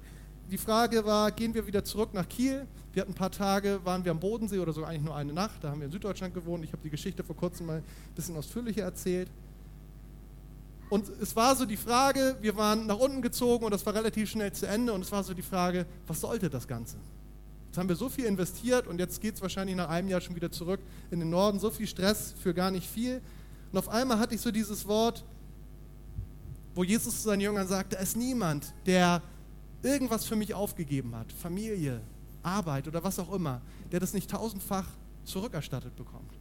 die 0.49 0.57
Frage 0.57 1.03
war, 1.03 1.31
gehen 1.31 1.53
wir 1.53 1.65
wieder 1.67 1.83
zurück 1.83 2.13
nach 2.13 2.27
Kiel? 2.29 2.65
Wir 2.93 3.01
hatten 3.01 3.11
ein 3.11 3.15
paar 3.15 3.31
Tage, 3.31 3.79
waren 3.83 4.05
wir 4.05 4.11
am 4.11 4.19
Bodensee 4.19 4.59
oder 4.59 4.71
so 4.71 4.83
eigentlich 4.83 5.01
nur 5.01 5.15
eine 5.15 5.33
Nacht. 5.33 5.63
Da 5.63 5.71
haben 5.71 5.79
wir 5.79 5.85
in 5.85 5.91
Süddeutschland 5.91 6.33
gewohnt. 6.33 6.63
Ich 6.63 6.71
habe 6.71 6.83
die 6.83 6.91
Geschichte 6.91 7.23
vor 7.23 7.35
kurzem 7.35 7.65
mal 7.65 7.77
ein 7.77 7.83
bisschen 8.15 8.37
ausführlicher 8.37 8.83
erzählt. 8.83 9.29
Und 10.89 11.09
es 11.19 11.35
war 11.35 11.55
so 11.55 11.65
die 11.65 11.77
Frage, 11.77 12.37
wir 12.41 12.55
waren 12.55 12.85
nach 12.85 12.99
unten 12.99 13.23
gezogen 13.23 13.65
und 13.65 13.71
das 13.71 13.83
war 13.83 13.95
relativ 13.95 14.29
schnell 14.29 14.53
zu 14.53 14.67
Ende. 14.67 14.93
Und 14.93 15.01
es 15.01 15.11
war 15.11 15.23
so 15.23 15.33
die 15.33 15.41
Frage, 15.41 15.87
was 16.05 16.21
sollte 16.21 16.51
das 16.51 16.67
Ganze? 16.67 16.97
Jetzt 17.65 17.79
haben 17.79 17.89
wir 17.89 17.95
so 17.95 18.09
viel 18.09 18.25
investiert 18.25 18.85
und 18.85 18.99
jetzt 18.99 19.19
geht 19.19 19.33
es 19.33 19.41
wahrscheinlich 19.41 19.75
nach 19.75 19.89
einem 19.89 20.07
Jahr 20.07 20.21
schon 20.21 20.35
wieder 20.35 20.51
zurück 20.51 20.79
in 21.09 21.19
den 21.19 21.31
Norden. 21.31 21.57
So 21.57 21.71
viel 21.71 21.87
Stress 21.87 22.35
für 22.43 22.53
gar 22.53 22.69
nicht 22.69 22.87
viel. 22.87 23.21
Und 23.71 23.79
auf 23.79 23.89
einmal 23.89 24.19
hatte 24.19 24.35
ich 24.35 24.41
so 24.41 24.51
dieses 24.51 24.87
Wort, 24.87 25.25
wo 26.75 26.83
Jesus 26.83 27.15
zu 27.15 27.29
seinen 27.29 27.41
Jüngern 27.41 27.67
sagte, 27.67 27.95
es 27.97 28.09
ist 28.09 28.17
niemand, 28.17 28.71
der 28.85 29.23
irgendwas 29.81 30.25
für 30.25 30.35
mich 30.35 30.53
aufgegeben 30.53 31.15
hat. 31.15 31.31
Familie, 31.31 32.01
Arbeit 32.43 32.87
oder 32.87 33.03
was 33.03 33.17
auch 33.19 33.33
immer, 33.33 33.61
der 33.91 33.99
das 33.99 34.13
nicht 34.13 34.29
tausendfach 34.29 34.87
zurückerstattet 35.23 35.95
bekommt. 35.95 36.31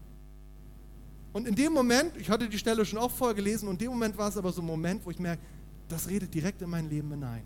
Und 1.32 1.48
in 1.48 1.54
dem 1.54 1.72
Moment, 1.72 2.16
ich 2.16 2.28
hatte 2.28 2.48
die 2.48 2.58
Stelle 2.58 2.84
schon 2.84 2.98
oft 2.98 3.16
vorher 3.16 3.34
gelesen, 3.34 3.68
und 3.68 3.74
in 3.74 3.86
dem 3.86 3.90
Moment 3.92 4.18
war 4.18 4.28
es 4.28 4.36
aber 4.36 4.52
so 4.52 4.60
ein 4.60 4.66
Moment, 4.66 5.04
wo 5.06 5.10
ich 5.10 5.18
merke, 5.18 5.42
das 5.88 6.08
redet 6.08 6.34
direkt 6.34 6.60
in 6.60 6.68
mein 6.68 6.88
Leben 6.90 7.10
hinein. 7.10 7.42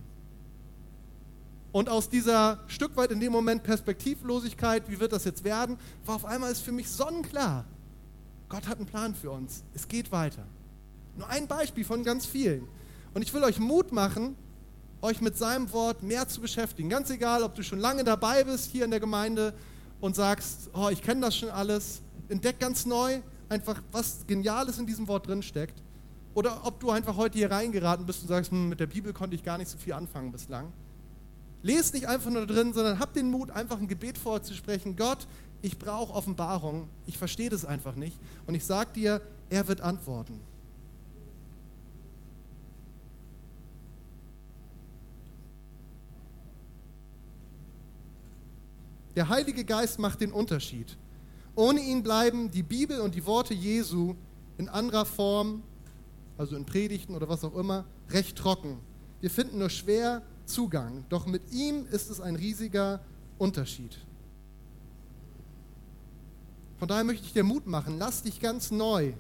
Und 1.73 1.89
aus 1.89 2.09
dieser 2.09 2.65
Stück 2.69 2.97
weit 2.97 3.11
in 3.11 3.21
dem 3.21 3.33
Moment 3.33 3.63
Perspektivlosigkeit, 3.63 4.89
wie 4.89 4.99
wird 4.99 5.13
das 5.13 5.25
jetzt 5.25 5.45
werden, 5.45 5.77
war 6.05 6.17
auf 6.17 6.25
einmal 6.25 6.51
ist 6.51 6.63
für 6.63 6.73
mich 6.73 6.89
sonnenklar. 6.89 7.65
Gott 8.49 8.67
hat 8.67 8.79
einen 8.79 8.87
Plan 8.87 9.15
für 9.15 9.31
uns. 9.31 9.63
Es 9.75 9.87
geht 9.87 10.11
weiter. 10.11 10.47
Nur 11.17 11.29
ein 11.29 11.47
Beispiel 11.47 11.85
von 11.85 12.03
ganz 12.03 12.25
vielen. 12.25 12.67
Und 13.13 13.23
ich 13.23 13.33
will 13.35 13.45
euch 13.45 13.59
Mut 13.59 13.93
machen, 13.93 14.37
euch 15.03 15.21
mit 15.21 15.37
seinem 15.37 15.73
Wort 15.73 16.03
mehr 16.03 16.27
zu 16.27 16.41
beschäftigen. 16.41 16.89
Ganz 16.89 17.11
egal, 17.11 17.43
ob 17.43 17.55
du 17.55 17.63
schon 17.63 17.79
lange 17.79 18.05
dabei 18.05 18.45
bist 18.45 18.71
hier 18.71 18.85
in 18.85 18.91
der 18.91 19.01
Gemeinde 19.01 19.55
und 20.01 20.17
sagst, 20.17 20.71
oh, 20.73 20.89
ich 20.91 21.03
kenne 21.03 21.21
das 21.23 21.37
schon 21.37 21.51
alles. 21.51 22.01
Entdeck 22.29 22.59
ganz 22.59 22.87
neu 22.87 23.21
einfach, 23.49 23.81
was 23.93 24.27
Geniales 24.27 24.79
in 24.79 24.87
diesem 24.87 25.07
Wort 25.09 25.27
drin 25.27 25.43
steckt. 25.43 25.83
oder 26.37 26.67
ob 26.67 26.79
du 26.81 26.91
einfach 26.91 27.17
heute 27.17 27.39
hier 27.39 27.51
reingeraten 27.51 28.05
bist 28.05 28.21
und 28.21 28.29
sagst, 28.29 28.51
hm, 28.51 28.69
mit 28.69 28.79
der 28.79 28.87
Bibel 28.87 29.15
konnte 29.15 29.35
ich 29.35 29.43
gar 29.43 29.57
nicht 29.57 29.71
so 29.71 29.79
viel 29.79 29.95
anfangen 29.95 30.33
bislang. 30.33 30.71
Lest 31.63 31.95
nicht 31.95 32.07
einfach 32.07 32.31
nur 32.31 32.47
drin, 32.47 32.75
sondern 32.75 32.99
hab 32.99 33.15
den 33.15 33.31
Mut, 33.31 33.51
einfach 33.51 33.79
ein 33.79 33.89
Gebet 33.89 34.19
vorzusprechen. 34.19 34.97
Gott, 34.97 35.27
ich 35.63 35.79
brauche 35.79 36.13
Offenbarung, 36.13 36.89
ich 37.07 37.17
verstehe 37.17 37.49
das 37.49 37.65
einfach 37.65 37.97
nicht. 37.97 38.19
Und 38.47 38.55
ich 38.55 38.67
sage 38.67 38.91
dir, 38.95 39.23
er 39.49 39.67
wird 39.67 39.81
antworten. 39.81 40.39
Der 49.17 49.31
Heilige 49.31 49.65
Geist 49.65 49.99
macht 49.99 50.21
den 50.21 50.31
Unterschied. 50.31 50.99
Ohne 51.55 51.81
ihn 51.81 52.03
bleiben 52.03 52.51
die 52.51 52.63
Bibel 52.63 53.01
und 53.01 53.15
die 53.15 53.25
Worte 53.25 53.55
Jesu 53.55 54.15
in 54.59 54.69
anderer 54.69 55.07
Form, 55.07 55.63
also 56.37 56.55
in 56.55 56.67
Predigten 56.67 57.15
oder 57.15 57.27
was 57.27 57.43
auch 57.43 57.57
immer, 57.57 57.87
recht 58.11 58.37
trocken. 58.37 58.79
Wir 59.23 59.31
finden 59.31 59.59
nur 59.59 59.71
schwer 59.71 60.21
Zugang, 60.45 61.07
doch 61.09 61.27
mit 61.27 61.51
ihm 61.51 61.87
ist 61.91 62.11
es 62.11 62.21
ein 62.21 62.37
riesiger 62.37 63.01
Unterschied. 63.39 63.99
Von 66.79 66.87
daher 66.87 67.05
möchte 67.05 67.25
ich 67.25 67.33
dir 67.33 67.43
Mut 67.43 67.67
machen, 67.67 67.97
lass 67.99 68.23
dich 68.23 68.39
ganz 68.39 68.71
neu 68.71 69.15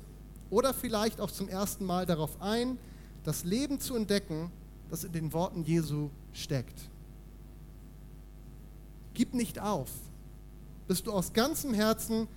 oder 0.50 0.74
vielleicht 0.74 1.22
auch 1.22 1.30
zum 1.30 1.48
ersten 1.48 1.86
Mal 1.86 2.04
darauf 2.04 2.42
ein, 2.42 2.78
das 3.24 3.44
Leben 3.44 3.80
zu 3.80 3.96
entdecken, 3.96 4.52
das 4.90 5.04
in 5.04 5.12
den 5.12 5.32
Worten 5.32 5.64
Jesu 5.64 6.10
steckt. 6.34 6.90
Gib 9.16 9.32
nicht 9.32 9.58
auf, 9.58 9.88
bis 10.86 11.02
du 11.02 11.10
aus 11.10 11.32
ganzem 11.32 11.72
Herzen 11.72 12.28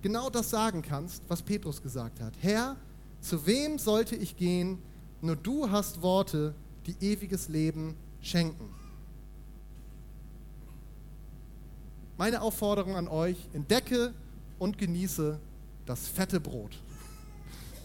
genau 0.00 0.30
das 0.30 0.48
sagen 0.48 0.80
kannst, 0.80 1.22
was 1.28 1.42
Petrus 1.42 1.82
gesagt 1.82 2.20
hat. 2.20 2.32
Herr, 2.40 2.76
zu 3.20 3.44
wem 3.44 3.78
sollte 3.78 4.16
ich 4.16 4.34
gehen? 4.34 4.78
Nur 5.20 5.36
du 5.36 5.70
hast 5.70 6.00
Worte, 6.00 6.54
die 6.86 6.96
ewiges 7.04 7.48
Leben 7.48 7.96
schenken. 8.22 8.66
Meine 12.16 12.40
Aufforderung 12.40 12.96
an 12.96 13.08
euch, 13.08 13.36
entdecke 13.52 14.14
und 14.58 14.78
genieße 14.78 15.38
das 15.84 16.08
fette 16.08 16.40
Brot. 16.40 16.78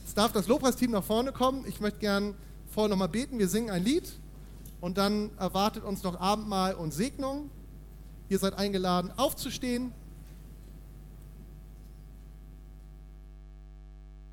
Jetzt 0.06 0.18
darf 0.18 0.32
das 0.32 0.48
Lobpreisteam 0.48 0.92
nach 0.92 1.04
vorne 1.04 1.34
kommen. 1.34 1.66
Ich 1.68 1.82
möchte 1.82 2.00
gern 2.00 2.34
vorher 2.70 2.90
nochmal 2.90 3.10
beten. 3.10 3.40
Wir 3.40 3.50
singen 3.50 3.72
ein 3.72 3.84
Lied 3.84 4.10
und 4.80 4.98
dann 4.98 5.32
erwartet 5.38 5.84
uns 5.84 6.02
noch 6.04 6.18
Abendmahl 6.18 6.76
und 6.76 6.94
Segnung. 6.94 7.50
Ihr 8.30 8.40
seid 8.40 8.58
eingeladen, 8.58 9.12
aufzustehen 9.16 9.94